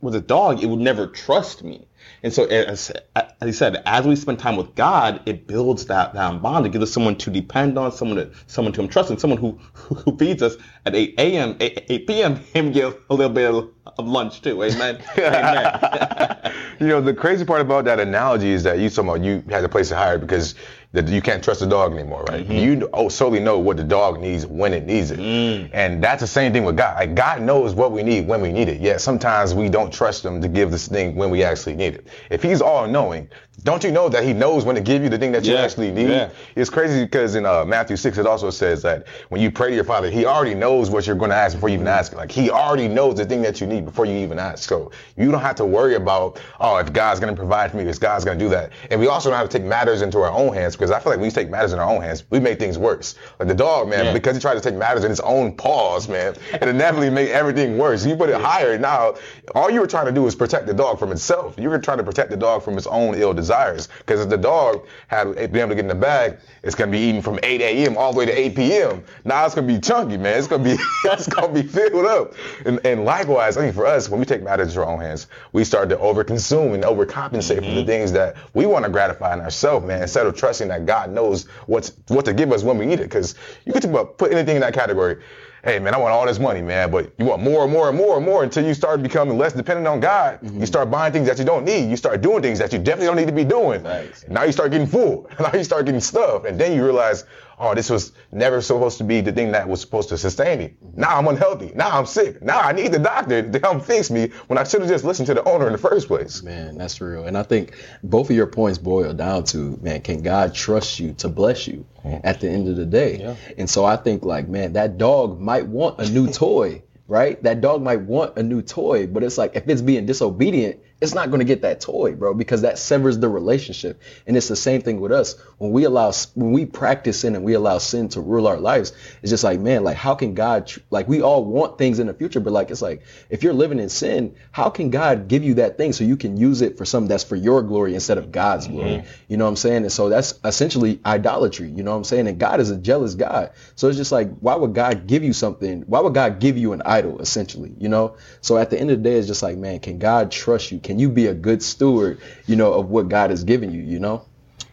with 0.00 0.14
a 0.14 0.20
dog, 0.20 0.62
it 0.62 0.66
would 0.66 0.80
never 0.80 1.06
trust 1.06 1.62
me. 1.62 1.86
And 2.22 2.32
so, 2.32 2.44
as, 2.46 2.92
as 3.14 3.32
he 3.44 3.52
said, 3.52 3.82
as 3.86 4.06
we 4.06 4.16
spend 4.16 4.38
time 4.38 4.56
with 4.56 4.74
God, 4.74 5.22
it 5.26 5.46
builds 5.46 5.86
that, 5.86 6.14
that 6.14 6.42
bond. 6.42 6.66
It 6.66 6.72
gives 6.72 6.84
us 6.84 6.92
someone 6.92 7.16
to 7.16 7.30
depend 7.30 7.78
on, 7.78 7.92
someone 7.92 8.16
to 8.18 8.30
someone 8.46 8.72
to 8.74 8.88
trust, 8.88 9.10
and 9.10 9.20
someone 9.20 9.38
who, 9.38 9.52
who 9.74 10.16
feeds 10.16 10.42
us 10.42 10.56
at 10.86 10.94
8 10.94 11.14
a.m., 11.18 11.56
8, 11.60 11.86
8 11.88 12.06
p.m. 12.06 12.36
Him 12.36 12.72
give 12.72 12.98
a 13.10 13.14
little 13.14 13.32
bit 13.32 13.50
of, 13.50 13.70
lunch 13.98 14.40
too. 14.40 14.62
Amen. 14.62 15.02
Amen. 15.18 16.54
you 16.80 16.86
know, 16.86 17.02
the 17.02 17.12
crazy 17.12 17.44
part 17.44 17.60
about 17.60 17.84
that 17.84 18.00
analogy 18.00 18.48
is 18.50 18.62
that 18.62 18.78
you 18.78 18.88
somehow 18.88 19.14
you 19.14 19.44
had 19.50 19.62
a 19.62 19.68
place 19.68 19.88
to 19.90 19.96
hire 19.96 20.16
because 20.16 20.54
that 20.92 21.06
you 21.08 21.22
can't 21.22 21.42
trust 21.44 21.60
the 21.60 21.66
dog 21.66 21.92
anymore, 21.92 22.24
right? 22.28 22.42
Mm-hmm. 22.44 22.52
You 22.80 22.90
oh, 22.92 23.08
solely 23.08 23.38
know 23.38 23.58
what 23.58 23.76
the 23.76 23.84
dog 23.84 24.20
needs 24.20 24.44
when 24.44 24.72
it 24.72 24.86
needs 24.86 25.10
it, 25.12 25.20
Mm. 25.20 25.70
and 25.72 26.02
that's 26.02 26.20
the 26.20 26.26
same 26.26 26.52
thing 26.52 26.64
with 26.64 26.76
God. 26.76 26.96
Like 26.96 27.14
God 27.14 27.42
knows 27.42 27.74
what 27.74 27.92
we 27.92 28.02
need 28.02 28.26
when 28.26 28.40
we 28.40 28.50
need 28.52 28.68
it. 28.68 28.80
Yet 28.80 29.00
sometimes 29.00 29.54
we 29.54 29.68
don't 29.68 29.92
trust 29.92 30.24
Him 30.24 30.40
to 30.42 30.48
give 30.48 30.70
this 30.72 30.88
thing 30.88 31.14
when 31.14 31.30
we 31.30 31.44
actually 31.44 31.76
need 31.76 31.94
it. 31.94 32.08
If 32.30 32.42
He's 32.42 32.60
all 32.60 32.88
knowing, 32.88 33.28
don't 33.62 33.84
you 33.84 33.92
know 33.92 34.08
that 34.08 34.24
He 34.24 34.32
knows 34.32 34.64
when 34.64 34.74
to 34.74 34.80
give 34.80 35.02
you 35.02 35.08
the 35.08 35.18
thing 35.18 35.30
that 35.32 35.44
you 35.44 35.52
Yeah, 35.54 35.60
actually 35.62 35.92
need? 35.92 36.08
yeah. 36.08 36.30
It's 36.56 36.70
crazy 36.70 37.04
because 37.04 37.34
in 37.36 37.46
uh, 37.46 37.64
Matthew 37.64 37.96
six 37.96 38.18
it 38.18 38.26
also 38.26 38.50
says 38.50 38.82
that 38.82 39.06
when 39.28 39.40
you 39.40 39.50
pray 39.52 39.68
to 39.68 39.74
your 39.76 39.84
Father, 39.84 40.10
He 40.10 40.24
already 40.24 40.54
knows 40.54 40.90
what 40.90 41.06
you're 41.06 41.14
going 41.14 41.30
to 41.30 41.36
ask 41.36 41.54
before 41.54 41.68
you 41.68 41.74
even 41.76 41.86
ask 41.86 42.12
it. 42.12 42.16
Like 42.16 42.32
He 42.32 42.50
already 42.50 42.88
knows 42.88 43.14
the 43.16 43.26
thing 43.26 43.42
that 43.42 43.60
you 43.60 43.66
need 43.68 43.84
before 43.84 44.06
you 44.06 44.14
even 44.14 44.38
ask. 44.40 44.68
So 44.68 44.90
you 45.16 45.30
don't 45.30 45.40
have 45.40 45.56
to 45.56 45.64
worry 45.64 45.94
about 45.94 46.40
oh 46.58 46.78
if 46.78 46.92
God's 46.92 47.20
going 47.20 47.32
to 47.32 47.38
provide 47.38 47.70
for 47.70 47.76
me, 47.76 47.84
if 47.84 48.00
God's 48.00 48.24
going 48.24 48.38
to 48.38 48.44
do 48.44 48.48
that. 48.50 48.70
And 48.90 48.98
we 48.98 49.06
also 49.06 49.30
don't 49.30 49.38
have 49.38 49.48
to 49.48 49.58
take 49.58 49.66
matters 49.66 50.02
into 50.02 50.18
our 50.18 50.32
own 50.32 50.52
hands 50.54 50.74
because 50.80 50.90
I 50.90 50.98
feel 50.98 51.12
like 51.12 51.18
when 51.18 51.26
we 51.26 51.30
take 51.30 51.50
matters 51.50 51.74
in 51.74 51.78
our 51.78 51.90
own 51.90 52.00
hands, 52.00 52.24
we 52.30 52.40
make 52.40 52.58
things 52.58 52.78
worse. 52.78 53.14
Like 53.38 53.48
the 53.48 53.54
dog, 53.54 53.90
man, 53.90 54.06
Yeah. 54.06 54.12
because 54.14 54.34
he 54.34 54.40
tried 54.40 54.54
to 54.54 54.62
take 54.62 54.74
matters 54.74 55.04
in 55.04 55.10
his 55.10 55.20
own 55.20 55.52
paws, 55.52 56.08
man, 56.08 56.34
it 56.54 56.62
inevitably 56.62 57.10
made 57.10 57.32
everything 57.32 57.76
worse. 57.76 58.06
You 58.06 58.16
put 58.16 58.30
it 58.30 58.40
higher 58.40 58.78
now. 58.78 59.16
All 59.54 59.70
you 59.70 59.80
were 59.80 59.86
trying 59.86 60.06
to 60.06 60.12
do 60.12 60.22
was 60.22 60.34
protect 60.34 60.66
the 60.66 60.72
dog 60.72 60.98
from 60.98 61.12
itself. 61.12 61.56
You 61.58 61.68
were 61.68 61.78
trying 61.78 61.98
to 61.98 62.04
protect 62.04 62.30
the 62.30 62.36
dog 62.38 62.62
from 62.62 62.78
its 62.78 62.86
own 62.86 63.14
ill 63.14 63.34
desires. 63.34 63.90
Because 63.98 64.22
if 64.22 64.30
the 64.30 64.38
dog 64.38 64.86
had 65.08 65.34
been 65.34 65.56
able 65.56 65.68
to 65.68 65.74
get 65.74 65.80
in 65.80 65.88
the 65.88 65.94
bag, 65.94 66.38
it's 66.62 66.74
gonna 66.74 66.90
be 66.90 66.98
eating 66.98 67.20
from 67.20 67.38
8 67.42 67.60
a.m. 67.60 67.98
all 67.98 68.12
the 68.12 68.18
way 68.18 68.24
to 68.24 68.32
8 68.32 68.56
p.m. 68.56 69.04
Now 69.24 69.44
it's 69.44 69.54
gonna 69.54 69.66
be 69.66 69.80
chunky, 69.80 70.16
man. 70.16 70.38
It's 70.38 70.46
gonna 70.46 70.64
be 70.64 70.78
it's 71.04 71.26
gonna 71.26 71.52
be 71.52 71.62
filled 71.62 72.06
up. 72.06 72.32
And, 72.64 72.80
and 72.86 73.04
likewise, 73.04 73.58
I 73.58 73.64
mean, 73.64 73.74
for 73.74 73.84
us, 73.84 74.08
when 74.08 74.18
we 74.18 74.24
take 74.24 74.42
matters 74.42 74.68
into 74.68 74.80
our 74.82 74.90
own 74.90 75.00
hands, 75.00 75.26
we 75.52 75.62
start 75.64 75.90
to 75.90 75.96
overconsume 75.96 76.72
and 76.72 76.84
overcompensate 76.84 77.56
for 77.56 77.60
the 77.60 77.66
mm-hmm. 77.66 77.86
things 77.86 78.12
that 78.12 78.36
we 78.54 78.64
want 78.64 78.86
to 78.86 78.90
gratify 78.90 79.34
in 79.34 79.40
ourselves, 79.40 79.86
man. 79.86 80.00
Instead 80.00 80.26
of 80.26 80.34
trusting 80.36 80.69
that 80.70 80.86
God 80.86 81.10
knows 81.10 81.44
what's 81.66 81.92
what 82.08 82.24
to 82.24 82.34
give 82.34 82.52
us 82.52 82.62
when 82.62 82.78
we 82.78 82.86
need 82.86 83.00
it. 83.00 83.04
Because 83.04 83.34
you 83.64 83.72
could 83.72 83.82
put 84.18 84.32
anything 84.32 84.56
in 84.56 84.62
that 84.62 84.74
category. 84.74 85.22
Hey 85.62 85.78
man, 85.78 85.92
I 85.92 85.98
want 85.98 86.14
all 86.14 86.24
this 86.24 86.38
money, 86.38 86.62
man, 86.62 86.90
but 86.90 87.12
you 87.18 87.26
want 87.26 87.42
more 87.42 87.64
and 87.64 87.72
more 87.72 87.90
and 87.90 87.98
more 87.98 88.16
and 88.16 88.24
more 88.24 88.44
until 88.44 88.64
you 88.64 88.72
start 88.72 89.02
becoming 89.02 89.36
less 89.36 89.52
dependent 89.52 89.86
on 89.86 90.00
God. 90.00 90.38
You 90.42 90.48
mm-hmm. 90.48 90.64
start 90.64 90.90
buying 90.90 91.12
things 91.12 91.28
that 91.28 91.38
you 91.38 91.44
don't 91.44 91.66
need. 91.66 91.90
You 91.90 91.98
start 91.98 92.22
doing 92.22 92.40
things 92.40 92.58
that 92.60 92.72
you 92.72 92.78
definitely 92.78 93.08
don't 93.08 93.16
need 93.16 93.26
to 93.26 93.34
be 93.34 93.44
doing. 93.44 93.84
And 93.84 94.30
now 94.30 94.44
you 94.44 94.52
start 94.52 94.70
getting 94.70 94.86
full. 94.86 95.28
Now 95.38 95.52
you 95.52 95.64
start 95.64 95.84
getting 95.84 96.00
stuff, 96.00 96.44
and 96.44 96.58
then 96.58 96.74
you 96.74 96.82
realize, 96.82 97.24
oh, 97.60 97.74
this 97.74 97.90
was 97.90 98.12
never 98.32 98.60
supposed 98.62 98.98
to 98.98 99.04
be 99.04 99.20
the 99.20 99.30
thing 99.30 99.52
that 99.52 99.68
was 99.68 99.80
supposed 99.80 100.08
to 100.08 100.18
sustain 100.18 100.58
me. 100.58 100.64
Mm-hmm. 100.64 101.00
Now 101.00 101.18
I'm 101.18 101.28
unhealthy. 101.28 101.72
Now 101.74 101.90
I'm 101.90 102.06
sick. 102.06 102.42
Now 102.42 102.58
I 102.58 102.72
need 102.72 102.90
the 102.90 102.98
doctor 102.98 103.48
to 103.48 103.60
come 103.60 103.80
fix 103.80 104.10
me 104.10 104.30
when 104.48 104.58
I 104.58 104.64
should 104.64 104.80
have 104.80 104.90
just 104.90 105.04
listened 105.04 105.26
to 105.26 105.34
the 105.34 105.44
owner 105.44 105.66
in 105.66 105.72
the 105.72 105.78
first 105.78 106.08
place. 106.08 106.42
Man, 106.42 106.78
that's 106.78 107.00
real. 107.00 107.24
And 107.24 107.36
I 107.36 107.42
think 107.42 107.76
both 108.02 108.30
of 108.30 108.36
your 108.36 108.46
points 108.46 108.78
boil 108.78 109.12
down 109.12 109.44
to, 109.44 109.78
man, 109.82 110.00
can 110.00 110.22
God 110.22 110.54
trust 110.54 110.98
you 110.98 111.12
to 111.14 111.28
bless 111.28 111.68
you 111.68 111.86
mm-hmm. 112.02 112.26
at 112.26 112.40
the 112.40 112.48
end 112.48 112.66
of 112.66 112.76
the 112.76 112.86
day? 112.86 113.18
Yeah. 113.18 113.36
And 113.58 113.68
so 113.68 113.84
I 113.84 113.96
think 113.96 114.24
like, 114.24 114.48
man, 114.48 114.72
that 114.72 114.96
dog 114.96 115.38
might 115.38 115.66
want 115.66 116.00
a 116.00 116.10
new 116.10 116.32
toy, 116.32 116.82
right? 117.06 117.40
That 117.42 117.60
dog 117.60 117.82
might 117.82 118.00
want 118.00 118.38
a 118.38 118.42
new 118.42 118.62
toy, 118.62 119.06
but 119.06 119.22
it's 119.22 119.36
like 119.36 119.54
if 119.54 119.68
it's 119.68 119.82
being 119.82 120.06
disobedient, 120.06 120.80
it's 121.00 121.14
not 121.14 121.30
going 121.30 121.38
to 121.38 121.46
get 121.46 121.62
that 121.62 121.80
toy, 121.80 122.14
bro, 122.14 122.34
because 122.34 122.62
that 122.62 122.78
severs 122.78 123.18
the 123.18 123.28
relationship. 123.28 124.00
And 124.26 124.36
it's 124.36 124.48
the 124.48 124.56
same 124.56 124.82
thing 124.82 125.00
with 125.00 125.12
us. 125.12 125.36
When 125.58 125.72
we 125.72 125.84
allow, 125.84 126.12
when 126.34 126.52
we 126.52 126.66
practice 126.66 127.20
sin 127.20 127.34
and 127.34 127.44
we 127.44 127.54
allow 127.54 127.78
sin 127.78 128.08
to 128.10 128.20
rule 128.20 128.46
our 128.46 128.58
lives, 128.58 128.92
it's 129.22 129.30
just 129.30 129.42
like, 129.42 129.60
man, 129.60 129.82
like 129.82 129.96
how 129.96 130.14
can 130.14 130.34
God, 130.34 130.70
like 130.90 131.08
we 131.08 131.22
all 131.22 131.44
want 131.44 131.78
things 131.78 131.98
in 131.98 132.06
the 132.06 132.14
future, 132.14 132.40
but 132.40 132.52
like 132.52 132.70
it's 132.70 132.82
like 132.82 133.02
if 133.30 133.42
you're 133.42 133.54
living 133.54 133.78
in 133.78 133.88
sin, 133.88 134.34
how 134.52 134.68
can 134.68 134.90
God 134.90 135.28
give 135.28 135.42
you 135.42 135.54
that 135.54 135.78
thing 135.78 135.92
so 135.92 136.04
you 136.04 136.16
can 136.16 136.36
use 136.36 136.60
it 136.60 136.76
for 136.76 136.84
something 136.84 137.08
that's 137.08 137.24
for 137.24 137.36
your 137.36 137.62
glory 137.62 137.94
instead 137.94 138.18
of 138.18 138.30
God's 138.30 138.66
mm-hmm. 138.66 138.76
glory? 138.76 139.04
You 139.28 139.38
know 139.38 139.44
what 139.44 139.50
I'm 139.50 139.56
saying? 139.56 139.82
And 139.82 139.92
so 139.92 140.10
that's 140.10 140.38
essentially 140.44 141.00
idolatry. 141.06 141.70
You 141.70 141.82
know 141.82 141.92
what 141.92 141.98
I'm 141.98 142.04
saying? 142.04 142.28
And 142.28 142.38
God 142.38 142.60
is 142.60 142.70
a 142.70 142.76
jealous 142.76 143.14
God. 143.14 143.52
So 143.74 143.88
it's 143.88 143.96
just 143.96 144.12
like, 144.12 144.30
why 144.40 144.54
would 144.54 144.74
God 144.74 145.06
give 145.06 145.24
you 145.24 145.32
something? 145.32 145.82
Why 145.82 146.00
would 146.00 146.14
God 146.14 146.40
give 146.40 146.58
you 146.58 146.74
an 146.74 146.82
idol, 146.84 147.20
essentially? 147.20 147.74
You 147.78 147.88
know? 147.88 148.16
So 148.42 148.58
at 148.58 148.68
the 148.68 148.78
end 148.78 148.90
of 148.90 149.02
the 149.02 149.08
day, 149.08 149.16
it's 149.16 149.26
just 149.26 149.42
like, 149.42 149.56
man, 149.56 149.80
can 149.80 149.98
God 149.98 150.30
trust 150.30 150.72
you? 150.72 150.78
Can 150.78 150.89
you 150.98 151.08
be 151.08 151.26
a 151.26 151.34
good 151.34 151.62
steward, 151.62 152.20
you 152.46 152.56
know, 152.56 152.72
of 152.72 152.88
what 152.90 153.08
God 153.08 153.30
has 153.30 153.44
given 153.44 153.72
you, 153.72 153.82
you 153.82 154.00
know? 154.00 154.24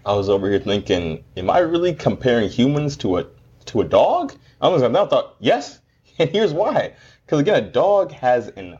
I 0.06 0.14
was 0.14 0.30
over 0.30 0.50
here 0.50 0.60
thinking, 0.60 1.24
am 1.36 1.50
I 1.50 1.60
really 1.60 1.94
comparing 1.94 2.50
humans 2.50 2.96
to 2.98 3.18
a 3.18 3.26
to 3.66 3.82
a 3.82 3.84
dog? 3.84 4.34
I 4.62 4.70
was 4.70 4.82
now 4.82 5.06
thought 5.06 5.36
yes, 5.40 5.80
and 6.20 6.30
here's 6.30 6.54
why. 6.54 6.94
Because 7.26 7.42
again, 7.42 7.64
a 7.64 7.70
dog 7.70 8.12
has 8.14 8.48
an 8.48 8.80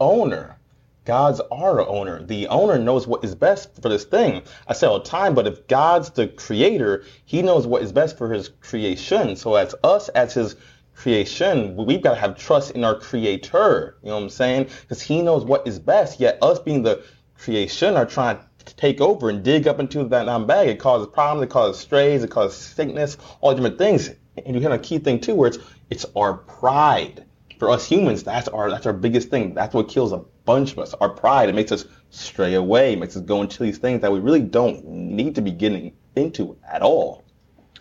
owner. 0.00 0.58
God's 1.04 1.40
our 1.52 1.86
owner. 1.86 2.22
The 2.22 2.48
owner 2.48 2.78
knows 2.78 3.06
what 3.06 3.22
is 3.24 3.34
best 3.34 3.80
for 3.80 3.88
this 3.88 4.04
thing. 4.04 4.42
I 4.66 4.72
say 4.72 4.86
all 4.86 4.98
the 4.98 5.04
time, 5.04 5.34
but 5.34 5.46
if 5.46 5.68
God's 5.68 6.10
the 6.10 6.28
creator, 6.28 7.04
he 7.26 7.42
knows 7.42 7.66
what 7.66 7.82
is 7.82 7.92
best 7.92 8.16
for 8.16 8.32
his 8.32 8.48
creation. 8.48 9.36
So 9.36 9.54
as 9.54 9.74
us, 9.84 10.08
as 10.08 10.34
his 10.34 10.56
creation, 10.94 11.76
we've 11.76 12.02
got 12.02 12.14
to 12.14 12.20
have 12.20 12.36
trust 12.36 12.72
in 12.72 12.84
our 12.84 12.98
creator. 12.98 13.98
You 14.02 14.08
know 14.08 14.16
what 14.16 14.22
I'm 14.22 14.30
saying? 14.30 14.68
Because 14.82 15.02
he 15.02 15.22
knows 15.22 15.44
what 15.44 15.66
is 15.66 15.78
best. 15.78 16.20
Yet 16.20 16.38
us 16.42 16.58
being 16.58 16.82
the 16.82 17.04
creation 17.36 17.96
are 17.96 18.06
trying 18.06 18.38
to 18.64 18.76
take 18.76 19.00
over 19.00 19.28
and 19.28 19.42
dig 19.42 19.66
up 19.66 19.80
into 19.80 20.04
that 20.04 20.46
bag. 20.46 20.68
It 20.68 20.78
causes 20.78 21.08
problems. 21.12 21.44
It 21.44 21.50
causes 21.50 21.80
strays. 21.80 22.22
It 22.22 22.30
causes 22.30 22.56
sickness. 22.56 23.16
All 23.40 23.54
different 23.54 23.78
things. 23.78 24.10
And 24.44 24.54
you 24.54 24.60
hit 24.60 24.70
on 24.70 24.78
a 24.78 24.78
key 24.78 24.98
thing 24.98 25.20
too, 25.20 25.34
where 25.34 25.48
it's 25.48 25.58
it's 25.90 26.06
our 26.16 26.34
pride. 26.34 27.24
For 27.58 27.70
us 27.70 27.86
humans, 27.86 28.24
that's 28.24 28.48
our 28.48 28.70
that's 28.70 28.86
our 28.86 28.92
biggest 28.92 29.28
thing. 29.28 29.54
That's 29.54 29.74
what 29.74 29.88
kills 29.88 30.12
a 30.12 30.24
bunch 30.44 30.72
of 30.72 30.80
us. 30.80 30.94
Our 30.94 31.10
pride. 31.10 31.48
It 31.48 31.54
makes 31.54 31.72
us 31.72 31.84
stray 32.10 32.54
away. 32.54 32.94
It 32.94 32.98
makes 32.98 33.16
us 33.16 33.22
go 33.22 33.42
into 33.42 33.62
these 33.62 33.78
things 33.78 34.00
that 34.00 34.12
we 34.12 34.20
really 34.20 34.40
don't 34.40 34.84
need 34.86 35.34
to 35.36 35.42
be 35.42 35.50
getting 35.50 35.92
into 36.16 36.56
at 36.68 36.82
all. 36.82 37.23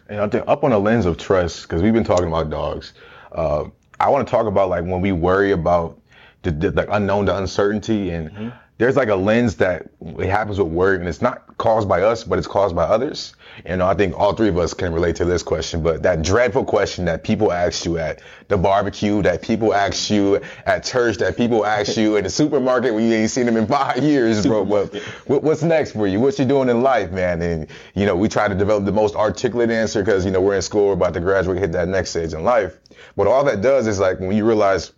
And 0.09 0.19
I 0.19 0.27
think 0.27 0.43
up 0.47 0.63
on 0.63 0.71
the 0.71 0.79
lens 0.79 1.05
of 1.05 1.17
trust, 1.17 1.63
because 1.63 1.81
we've 1.81 1.93
been 1.93 2.03
talking 2.03 2.27
about 2.27 2.49
dogs. 2.49 2.93
Uh, 3.31 3.65
I 3.99 4.09
want 4.09 4.27
to 4.27 4.31
talk 4.31 4.47
about 4.47 4.69
like 4.69 4.83
when 4.83 5.01
we 5.01 5.11
worry 5.11 5.51
about 5.51 5.99
the, 6.41 6.51
the 6.51 6.93
unknown, 6.93 7.25
the 7.25 7.37
uncertainty, 7.37 8.09
and 8.09 8.53
there's 8.83 8.97
like 8.97 9.07
a 9.07 9.15
lens 9.15 9.55
that 9.55 9.87
it 10.01 10.29
happens 10.29 10.59
with 10.59 10.67
worry, 10.67 10.97
and 10.97 11.07
it's 11.07 11.21
not 11.21 11.57
caused 11.57 11.87
by 11.87 12.01
us, 12.01 12.25
but 12.25 12.37
it's 12.37 12.47
caused 12.47 12.75
by 12.75 12.83
others. 12.83 13.33
And 13.63 13.81
I 13.81 13.93
think 13.93 14.19
all 14.19 14.33
three 14.33 14.49
of 14.49 14.57
us 14.57 14.73
can 14.73 14.91
relate 14.91 15.15
to 15.17 15.25
this 15.25 15.41
question, 15.41 15.81
but 15.81 16.03
that 16.03 16.21
dreadful 16.21 16.65
question 16.65 17.05
that 17.05 17.23
people 17.23 17.53
ask 17.53 17.85
you 17.85 17.97
at 17.97 18.21
the 18.49 18.57
barbecue, 18.57 19.21
that 19.21 19.41
people 19.41 19.73
ask 19.73 20.09
you 20.09 20.41
at 20.65 20.83
church, 20.83 21.15
that 21.19 21.37
people 21.37 21.65
ask 21.65 21.95
you 21.95 22.17
in 22.17 22.25
the 22.25 22.29
supermarket 22.29 22.93
when 22.93 23.09
you 23.09 23.13
ain't 23.15 23.31
seen 23.31 23.45
them 23.45 23.55
in 23.55 23.67
five 23.67 24.03
years, 24.03 24.45
bro. 24.45 24.63
What, 25.27 25.43
what's 25.43 25.63
next 25.63 25.93
for 25.93 26.05
you? 26.05 26.19
What 26.19 26.37
you 26.37 26.43
doing 26.43 26.67
in 26.67 26.81
life, 26.81 27.09
man? 27.09 27.41
And 27.41 27.67
you 27.95 28.05
know, 28.05 28.17
we 28.17 28.27
try 28.27 28.49
to 28.49 28.55
develop 28.55 28.83
the 28.83 28.91
most 28.91 29.15
articulate 29.15 29.69
answer 29.69 30.01
because 30.01 30.25
you 30.25 30.31
know 30.31 30.41
we're 30.41 30.55
in 30.57 30.61
school, 30.61 30.87
we're 30.87 30.93
about 30.93 31.13
to 31.13 31.21
graduate, 31.21 31.57
hit 31.57 31.71
that 31.71 31.87
next 31.87 32.09
stage 32.09 32.33
in 32.33 32.43
life. 32.43 32.77
But 33.15 33.27
all 33.27 33.45
that 33.45 33.61
does 33.61 33.87
is 33.87 33.99
like 33.99 34.19
when 34.19 34.33
you 34.33 34.45
realize 34.45 34.91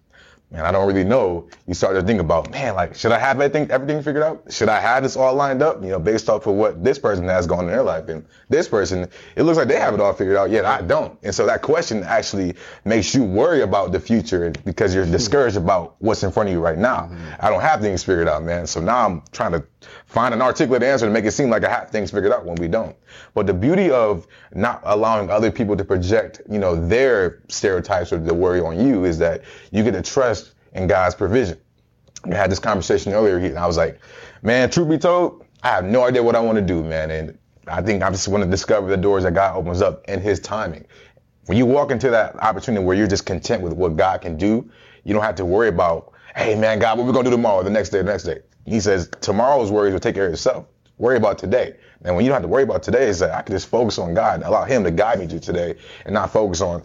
man, 0.52 0.66
I 0.66 0.72
don't 0.72 0.88
really 0.88 1.04
know. 1.04 1.48
You 1.68 1.74
start 1.74 1.96
to 1.96 2.04
think 2.04 2.20
about, 2.20 2.52
man, 2.52 2.76
like, 2.76 2.96
should 2.96 3.12
I 3.12 3.20
have 3.20 3.40
everything, 3.42 3.70
everything 3.72 4.02
figured 4.02 4.24
out? 4.24 4.52
Should 4.52 4.70
I 4.70 4.80
have 4.80 5.04
this 5.04 5.16
all 5.16 5.34
lined 5.34 5.62
up? 5.62 5.82
You 5.82 5.90
know, 5.90 6.00
based 6.00 6.30
off 6.30 6.48
of 6.48 6.56
what 6.56 6.84
this 6.84 7.00
person 7.00 7.26
has 7.26 7.48
gone 7.48 7.66
in 7.66 7.72
their 7.72 7.84
life, 7.84 8.08
and 8.10 8.26
this 8.50 8.68
person, 8.68 9.08
it 9.36 9.44
looks 9.44 9.58
like 9.58 9.68
they 9.68 9.80
have 9.80 9.94
it 9.94 10.00
all 10.00 10.14
figured 10.14 10.38
out, 10.38 10.50
yet 10.50 10.66
I 10.66 10.82
don't. 10.82 11.18
And 11.24 11.34
so 11.34 11.46
that 11.46 11.62
question 11.62 12.04
actually 12.04 12.56
makes 12.84 13.14
you 13.14 13.24
worry 13.24 13.62
about 13.62 13.92
the 13.92 14.00
future 14.00 14.52
because 14.64 14.94
you're 14.94 15.06
discouraged 15.06 15.58
about 15.58 15.96
what's 16.00 16.24
in 16.24 16.32
front 16.32 16.50
of 16.50 16.54
you 16.54 16.62
right 16.62 16.78
now. 16.78 17.02
Mm-hmm. 17.02 17.34
I 17.40 17.50
don't 17.50 17.62
have 17.62 17.82
things 17.82 18.04
figured 18.04 18.28
out, 18.28 18.44
man. 18.44 18.68
So 18.68 18.80
now 18.80 19.06
I'm 19.06 19.24
trying 19.32 19.54
to 19.54 19.64
find 20.16 20.34
an 20.34 20.42
articulate 20.42 20.82
answer 20.82 21.06
to 21.06 21.12
make 21.12 21.26
it 21.26 21.32
seem 21.32 21.50
like 21.50 21.66
I 21.66 21.70
have 21.70 21.90
things 21.90 22.10
figured 22.10 22.32
out 22.32 22.46
when 22.46 22.56
we 22.56 22.70
don't. 22.70 22.96
But 23.34 23.48
the 23.48 23.54
beauty 23.54 23.92
of 23.92 24.26
not 24.54 24.80
allowing 24.86 25.30
other 25.30 25.52
people 25.52 25.76
to 25.76 25.84
project, 25.84 26.42
you 26.50 26.58
know, 26.58 26.74
their 26.88 27.42
stereotypes 27.50 28.14
or 28.14 28.20
the 28.20 28.34
worry 28.34 28.62
on 28.62 28.80
you 28.80 29.04
is 29.04 29.18
that 29.18 29.42
you 29.72 29.84
get 29.84 29.92
to 29.92 30.02
trust 30.02 30.54
in 30.72 30.88
God's 30.88 31.16
provision. 31.16 31.58
We 32.26 32.34
had 32.34 32.50
this 32.50 32.60
conversation 32.60 33.12
earlier, 33.12 33.36
and 33.40 33.60
I 33.60 33.68
was 33.68 33.76
like, 33.76 34.00
man, 34.42 34.70
truth 34.70 34.88
be 34.88 34.98
told, 34.98 35.46
I 35.64 35.68
have 35.72 35.84
no 35.84 36.06
idea 36.06 36.24
what 36.24 36.38
I 36.38 36.40
want 36.40 36.56
to 36.60 36.62
do, 36.62 36.82
man. 36.82 37.12
And 37.12 37.38
I 37.68 37.82
think 37.82 38.02
I 38.02 38.10
just 38.10 38.30
want 38.30 38.42
to 38.42 38.50
discover 38.50 38.90
the 38.90 38.96
doors 38.96 39.24
that 39.24 39.34
God 39.34 39.58
opens 39.58 39.82
up 39.82 40.06
in 40.08 40.22
His 40.22 40.40
timing. 40.40 40.86
When 41.48 41.58
you 41.58 41.66
walk 41.66 41.92
into 41.92 42.10
that 42.12 42.42
opportunity 42.42 42.86
where 42.86 42.96
you're 42.96 43.06
just 43.06 43.26
content 43.26 43.64
with 43.64 43.74
what 43.74 43.98
God 43.98 44.22
can 44.22 44.38
do, 44.38 44.72
you 45.04 45.14
don't 45.14 45.24
have 45.24 45.36
to 45.36 45.46
worry 45.46 45.68
about, 45.68 46.14
hey, 46.38 46.56
man, 46.56 46.80
God, 46.80 46.98
what 46.98 47.06
we 47.06 47.12
to 47.12 47.24
do 47.24 47.32
tomorrow, 47.32 47.64
the 47.64 47.70
next 47.70 47.90
day, 47.90 47.98
the 47.98 48.06
next 48.06 48.24
day. 48.24 48.40
He 48.66 48.80
says, 48.80 49.10
tomorrow's 49.22 49.72
worries 49.72 49.94
will 49.94 50.00
take 50.00 50.16
care 50.16 50.28
of 50.28 50.34
itself. 50.34 50.66
Worry 50.98 51.18
about 51.18 51.38
today. 51.38 51.76
And 52.04 52.16
when 52.16 52.26
you 52.26 52.30
don't 52.30 52.36
have 52.36 52.44
to 52.44 52.48
worry 52.48 52.64
about 52.64 52.84
today, 52.84 53.08
is 53.08 53.20
that 53.20 53.32
I 53.32 53.42
can 53.42 53.56
just 53.56 53.68
focus 53.68 53.98
on 53.98 54.14
God, 54.14 54.36
and 54.36 54.44
allow 54.44 54.64
Him 54.66 54.84
to 54.84 54.92
guide 54.92 55.20
me 55.20 55.28
to 55.28 55.40
today, 55.40 55.76
and 56.06 56.14
not 56.14 56.32
focus 56.32 56.62
on 56.62 56.84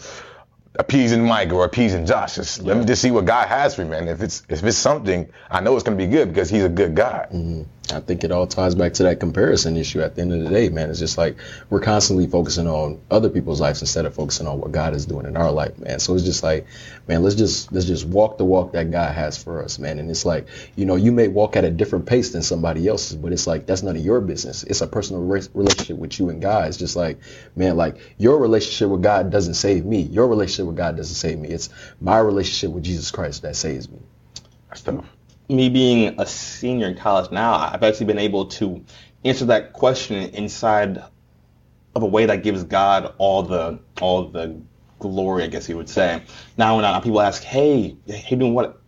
appeasing 0.78 1.24
Mike 1.24 1.52
or 1.52 1.64
appeasing 1.64 2.06
Josh. 2.06 2.36
Just, 2.36 2.62
Let 2.62 2.76
me 2.76 2.84
just 2.84 3.02
see 3.02 3.10
what 3.10 3.24
God 3.24 3.48
has 3.48 3.74
for 3.74 3.84
me, 3.84 3.90
man. 3.90 4.08
If 4.08 4.22
it's 4.22 4.42
if 4.48 4.64
it's 4.64 4.76
something, 4.76 5.28
I 5.50 5.60
know 5.60 5.74
it's 5.74 5.84
going 5.84 5.96
to 5.98 6.04
be 6.04 6.10
good 6.10 6.28
because 6.28 6.48
He's 6.48 6.64
a 6.64 6.68
good 6.68 6.94
God. 6.94 7.28
Mm-hmm. 7.30 7.62
I 7.92 8.00
think 8.00 8.24
it 8.24 8.32
all 8.32 8.46
ties 8.46 8.74
back 8.74 8.94
to 8.94 9.02
that 9.04 9.20
comparison 9.20 9.76
issue 9.76 10.00
at 10.00 10.14
the 10.14 10.22
end 10.22 10.32
of 10.32 10.42
the 10.42 10.50
day, 10.50 10.68
man. 10.68 10.90
It's 10.90 10.98
just 10.98 11.18
like 11.18 11.36
we're 11.68 11.80
constantly 11.80 12.26
focusing 12.26 12.66
on 12.66 13.00
other 13.10 13.28
people's 13.28 13.60
lives 13.60 13.80
instead 13.80 14.06
of 14.06 14.14
focusing 14.14 14.46
on 14.46 14.60
what 14.60 14.72
God 14.72 14.94
is 14.94 15.06
doing 15.06 15.26
in 15.26 15.36
our 15.36 15.50
life, 15.50 15.78
man. 15.78 15.98
So 15.98 16.14
it's 16.14 16.24
just 16.24 16.42
like, 16.42 16.66
man, 17.08 17.22
let's 17.22 17.34
just 17.34 17.72
let's 17.72 17.86
just 17.86 18.06
walk 18.06 18.38
the 18.38 18.44
walk 18.44 18.72
that 18.72 18.90
God 18.90 19.14
has 19.14 19.42
for 19.42 19.62
us, 19.62 19.78
man. 19.78 19.98
And 19.98 20.10
it's 20.10 20.24
like, 20.24 20.46
you 20.76 20.86
know, 20.86 20.96
you 20.96 21.12
may 21.12 21.28
walk 21.28 21.56
at 21.56 21.64
a 21.64 21.70
different 21.70 22.06
pace 22.06 22.30
than 22.30 22.42
somebody 22.42 22.88
else's, 22.88 23.16
but 23.16 23.32
it's 23.32 23.46
like 23.46 23.66
that's 23.66 23.82
none 23.82 23.96
of 23.96 24.04
your 24.04 24.20
business. 24.20 24.62
It's 24.64 24.80
a 24.80 24.86
personal 24.86 25.22
re- 25.22 25.42
relationship 25.54 25.96
with 25.96 26.18
you 26.18 26.30
and 26.30 26.40
God. 26.40 26.68
It's 26.68 26.76
just 26.76 26.96
like, 26.96 27.18
man, 27.56 27.76
like 27.76 27.96
your 28.18 28.38
relationship 28.38 28.90
with 28.90 29.02
God 29.02 29.30
doesn't 29.30 29.54
save 29.54 29.84
me. 29.84 30.02
Your 30.02 30.28
relationship 30.28 30.66
with 30.66 30.76
God 30.76 30.96
doesn't 30.96 31.16
save 31.16 31.38
me. 31.38 31.48
It's 31.48 31.70
my 32.00 32.18
relationship 32.18 32.70
with 32.72 32.84
Jesus 32.84 33.10
Christ 33.10 33.42
that 33.42 33.56
saves 33.56 33.88
me. 33.88 33.98
That's 34.68 34.82
tough 34.82 35.19
me 35.50 35.68
being 35.68 36.14
a 36.20 36.26
senior 36.26 36.88
in 36.88 36.96
college 36.96 37.30
now, 37.30 37.54
I've 37.54 37.82
actually 37.82 38.06
been 38.06 38.18
able 38.18 38.46
to 38.46 38.84
answer 39.24 39.44
that 39.46 39.72
question 39.72 40.16
inside 40.30 41.02
of 41.94 42.02
a 42.02 42.06
way 42.06 42.26
that 42.26 42.42
gives 42.42 42.62
God 42.64 43.14
all 43.18 43.42
the 43.42 43.80
all 44.00 44.28
the 44.28 44.60
glory, 44.98 45.42
I 45.44 45.48
guess 45.48 45.68
you 45.68 45.76
would 45.76 45.88
say. 45.88 46.22
Now 46.56 46.76
when 46.76 46.84
uh, 46.84 47.00
people 47.00 47.20
ask, 47.20 47.42
"Hey, 47.42 47.96
hey, 48.06 48.36
doing 48.36 48.54
what?" 48.54 48.80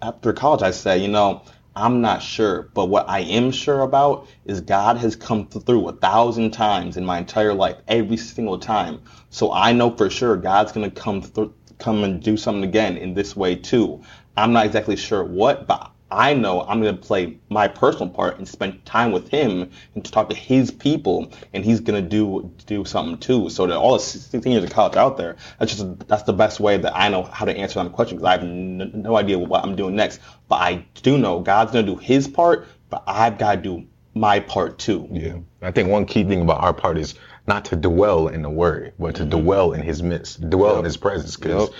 After 0.00 0.32
college, 0.32 0.62
I 0.62 0.70
say, 0.70 0.98
you 0.98 1.08
know, 1.08 1.42
I'm 1.74 2.00
not 2.00 2.22
sure, 2.22 2.70
but 2.74 2.86
what 2.86 3.08
I 3.08 3.20
am 3.20 3.50
sure 3.50 3.80
about 3.80 4.28
is 4.44 4.60
God 4.60 4.96
has 4.98 5.16
come 5.16 5.48
through 5.48 5.88
a 5.88 5.92
thousand 5.92 6.52
times 6.52 6.96
in 6.96 7.04
my 7.04 7.18
entire 7.18 7.54
life, 7.54 7.76
every 7.88 8.16
single 8.16 8.58
time. 8.58 9.02
So 9.30 9.52
I 9.52 9.72
know 9.72 9.96
for 9.96 10.08
sure 10.08 10.36
God's 10.36 10.72
gonna 10.72 10.90
come 10.90 11.22
through, 11.22 11.52
come 11.78 12.04
and 12.04 12.22
do 12.22 12.36
something 12.36 12.64
again 12.64 12.96
in 12.96 13.14
this 13.14 13.36
way 13.36 13.56
too. 13.56 14.02
I'm 14.38 14.52
not 14.52 14.66
exactly 14.66 14.96
sure 14.96 15.24
what, 15.24 15.66
but 15.66 15.90
I 16.10 16.32
know 16.32 16.62
I'm 16.62 16.80
going 16.80 16.96
to 16.96 17.02
play 17.02 17.38
my 17.50 17.68
personal 17.68 18.08
part 18.08 18.38
and 18.38 18.48
spend 18.48 18.84
time 18.86 19.12
with 19.12 19.28
him 19.28 19.70
and 19.94 20.04
to 20.04 20.10
talk 20.10 20.30
to 20.30 20.34
his 20.34 20.70
people, 20.70 21.30
and 21.52 21.64
he's 21.64 21.80
going 21.80 22.02
to 22.02 22.08
do 22.08 22.50
do 22.66 22.84
something 22.84 23.18
too. 23.18 23.50
So 23.50 23.66
that 23.66 23.76
all 23.76 23.92
the 23.94 24.00
16 24.00 24.50
years 24.50 24.64
of 24.64 24.70
college 24.70 24.96
out 24.96 25.16
there, 25.16 25.36
that's 25.58 25.74
just 25.74 26.08
that's 26.08 26.22
the 26.22 26.32
best 26.32 26.60
way 26.60 26.78
that 26.78 26.96
I 26.96 27.08
know 27.08 27.24
how 27.24 27.44
to 27.44 27.56
answer 27.56 27.82
that 27.82 27.92
question 27.92 28.16
because 28.16 28.28
I 28.28 28.32
have 28.32 28.42
n- 28.42 28.90
no 28.94 29.16
idea 29.16 29.38
what 29.38 29.64
I'm 29.64 29.76
doing 29.76 29.96
next. 29.96 30.20
But 30.48 30.56
I 30.56 30.86
do 31.02 31.18
know 31.18 31.40
God's 31.40 31.72
going 31.72 31.84
to 31.84 31.92
do 31.92 31.98
His 31.98 32.26
part, 32.26 32.66
but 32.88 33.02
I've 33.06 33.36
got 33.36 33.56
to 33.56 33.60
do 33.60 33.86
my 34.14 34.40
part 34.40 34.78
too. 34.78 35.08
Yeah, 35.12 35.38
I 35.60 35.72
think 35.72 35.90
one 35.90 36.06
key 36.06 36.24
thing 36.24 36.40
about 36.40 36.62
our 36.62 36.72
part 36.72 36.96
is 36.96 37.16
not 37.46 37.66
to 37.66 37.76
dwell 37.76 38.28
in 38.28 38.42
the 38.42 38.50
worry, 38.50 38.92
but 38.98 39.16
to 39.16 39.22
mm-hmm. 39.22 39.42
dwell 39.42 39.72
in 39.72 39.82
His 39.82 40.02
midst, 40.02 40.48
dwell 40.48 40.72
yep. 40.72 40.78
in 40.78 40.84
His 40.86 40.96
presence, 40.96 41.36
because. 41.36 41.68
Yep 41.68 41.76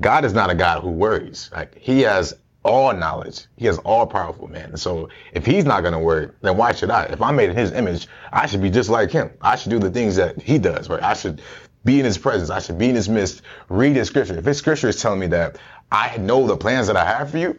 God 0.00 0.24
is 0.24 0.32
not 0.32 0.50
a 0.50 0.54
God 0.54 0.82
who 0.82 0.90
worries. 0.90 1.50
Like 1.52 1.76
he 1.76 2.00
has 2.02 2.34
all 2.62 2.92
knowledge. 2.92 3.46
He 3.56 3.66
has 3.66 3.78
all 3.78 4.06
powerful, 4.06 4.48
man. 4.48 4.76
so 4.76 5.08
if 5.32 5.46
he's 5.46 5.64
not 5.64 5.80
going 5.80 5.92
to 5.92 5.98
worry, 5.98 6.30
then 6.42 6.56
why 6.56 6.72
should 6.72 6.90
I? 6.90 7.04
If 7.04 7.22
I'm 7.22 7.36
made 7.36 7.50
in 7.50 7.56
his 7.56 7.72
image, 7.72 8.06
I 8.32 8.46
should 8.46 8.62
be 8.62 8.70
just 8.70 8.90
like 8.90 9.10
him. 9.10 9.30
I 9.40 9.56
should 9.56 9.70
do 9.70 9.78
the 9.78 9.90
things 9.90 10.16
that 10.16 10.40
he 10.40 10.58
does, 10.58 10.88
right? 10.88 11.02
I 11.02 11.14
should 11.14 11.40
be 11.84 11.98
in 11.98 12.04
his 12.04 12.18
presence. 12.18 12.50
I 12.50 12.60
should 12.60 12.78
be 12.78 12.90
in 12.90 12.94
his 12.94 13.08
midst, 13.08 13.42
read 13.68 13.96
his 13.96 14.08
scripture. 14.08 14.36
If 14.36 14.44
his 14.44 14.58
scripture 14.58 14.88
is 14.88 15.00
telling 15.00 15.20
me 15.20 15.28
that 15.28 15.58
I 15.90 16.16
know 16.18 16.46
the 16.46 16.56
plans 16.56 16.86
that 16.88 16.96
I 16.96 17.04
have 17.04 17.30
for 17.30 17.38
you, 17.38 17.58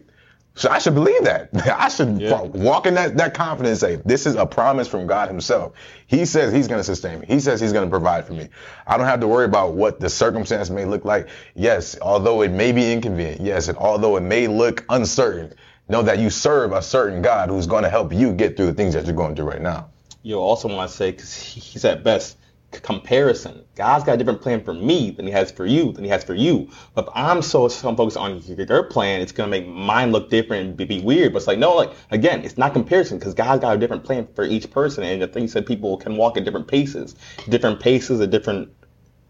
so 0.56 0.70
I 0.70 0.80
should 0.80 0.96
believe 0.96 1.24
that. 1.24 1.50
I 1.68 1.88
should 1.90 2.20
yeah. 2.20 2.42
walk 2.42 2.86
in 2.86 2.96
that, 2.96 3.18
that 3.18 3.34
confidence 3.34 3.82
and 3.82 4.00
say, 4.00 4.02
this 4.06 4.26
is 4.26 4.36
a 4.36 4.46
promise 4.46 4.88
from 4.88 5.08
God 5.08 5.30
himself. 5.30 5.74
He 6.08 6.26
says 6.26 6.54
he's 6.54 6.68
going 6.68 6.80
to 6.80 6.84
sustain 6.84 7.22
me. 7.22 7.28
He 7.28 7.40
says 7.40 7.62
he's 7.62 7.72
going 7.72 7.86
to 7.86 7.90
provide 7.90 8.26
for 8.26 8.34
me. 8.34 8.50
I 8.86 8.98
don't 8.98 9.06
have 9.06 9.22
to 9.22 9.28
worry 9.28 9.46
about 9.46 9.74
what 9.74 10.00
the 10.00 10.10
circumstance 10.10 10.70
may 10.70 10.86
look 10.86 11.06
like. 11.06 11.30
Yes, 11.56 11.98
although 12.02 12.42
it 12.42 12.52
may 12.52 12.74
be 12.74 12.92
inconvenient. 12.92 13.42
Yes, 13.42 13.70
and 13.70 13.78
although 13.78 14.18
it 14.18 14.22
may 14.22 14.48
look 14.48 14.86
uncertain, 14.90 15.54
know 15.88 16.02
that 16.02 16.20
you 16.20 16.30
serve 16.30 16.74
a 16.74 16.82
certain 16.82 17.22
God 17.22 17.50
who's 17.50 17.68
going 17.68 17.84
to 17.84 17.90
help 17.90 18.14
you 18.14 18.34
get 18.34 18.58
through 18.58 18.68
the 18.68 18.74
things 18.74 18.94
that 18.94 19.06
you're 19.06 19.16
going 19.16 19.36
through 19.36 19.50
right 19.50 19.62
now. 19.62 19.90
You 20.24 20.40
also 20.40 20.68
want 20.68 20.92
to 20.92 20.96
say, 20.96 21.12
because 21.12 21.34
he's 21.34 21.84
at 21.86 22.04
best, 22.04 22.38
comparison. 22.80 23.64
God's 23.76 24.04
got 24.04 24.16
a 24.16 24.18
different 24.18 24.42
plan 24.42 24.64
for 24.64 24.74
me 24.74 25.12
than 25.12 25.26
he 25.26 25.32
has 25.32 25.52
for 25.52 25.66
you, 25.66 25.92
than 25.92 26.04
he 26.04 26.10
has 26.10 26.24
for 26.24 26.34
you. 26.34 26.70
But 26.94 27.08
if 27.08 27.12
I'm 27.16 27.42
so, 27.42 27.68
so 27.68 27.96
focused 27.96 28.18
on 28.18 28.42
your 28.42 28.84
plan, 28.84 29.22
it's 29.22 29.32
going 29.32 29.52
to 29.52 29.52
make 29.52 29.68
mine 29.68 30.12
look 30.12 30.30
different 30.30 30.68
and 30.68 30.78
be, 30.78 30.86
be, 30.86 31.02
weird. 31.02 31.34
But 31.34 31.40
it's 31.40 31.48
like, 31.48 31.60
no, 31.60 31.76
like, 31.76 31.92
again, 32.12 32.44
it's 32.44 32.58
not 32.58 32.74
comparison 32.74 33.20
because 33.20 33.34
God's 33.34 33.62
got 33.62 33.76
a 33.76 33.80
different 33.80 34.04
plan 34.04 34.28
for 34.36 34.46
each 34.46 34.72
person. 34.72 35.04
And 35.04 35.22
the 35.22 35.28
thing 35.28 35.48
said 35.48 35.66
people 35.66 35.98
can 35.98 36.16
walk 36.16 36.38
at 36.38 36.46
different 36.46 36.68
paces, 36.68 37.16
different 37.50 37.80
paces 37.80 38.22
at 38.22 38.30
different 38.30 38.70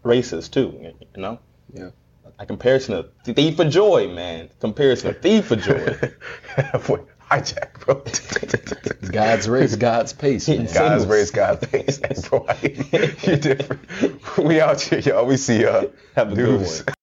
races 0.02 0.48
too, 0.48 0.92
you 1.14 1.20
know? 1.20 1.38
Yeah. 1.72 1.90
A 2.38 2.46
comparison 2.46 2.94
of 2.94 3.10
thief 3.24 3.56
for 3.56 3.64
joy, 3.64 4.08
man. 4.08 4.50
Comparison 4.60 5.10
of 5.10 5.20
thief 5.20 5.46
for 5.46 5.56
joy. 5.56 5.96
hijack, 7.40 7.80
bro. 7.84 9.10
God's 9.10 9.48
race, 9.48 9.76
God's 9.76 10.12
pace. 10.12 10.48
Man. 10.48 10.68
God's 10.72 11.06
race, 11.06 11.30
God's 11.30 11.66
pace. 11.66 11.98
bro, 12.28 12.46
you're 13.22 13.36
different. 13.36 14.38
We 14.38 14.60
out 14.60 14.80
here, 14.80 15.00
y'all. 15.00 15.26
We 15.26 15.36
see 15.36 15.62
y'all. 15.62 15.92
Have 16.14 16.32
a 16.32 16.34
one. 16.86 16.94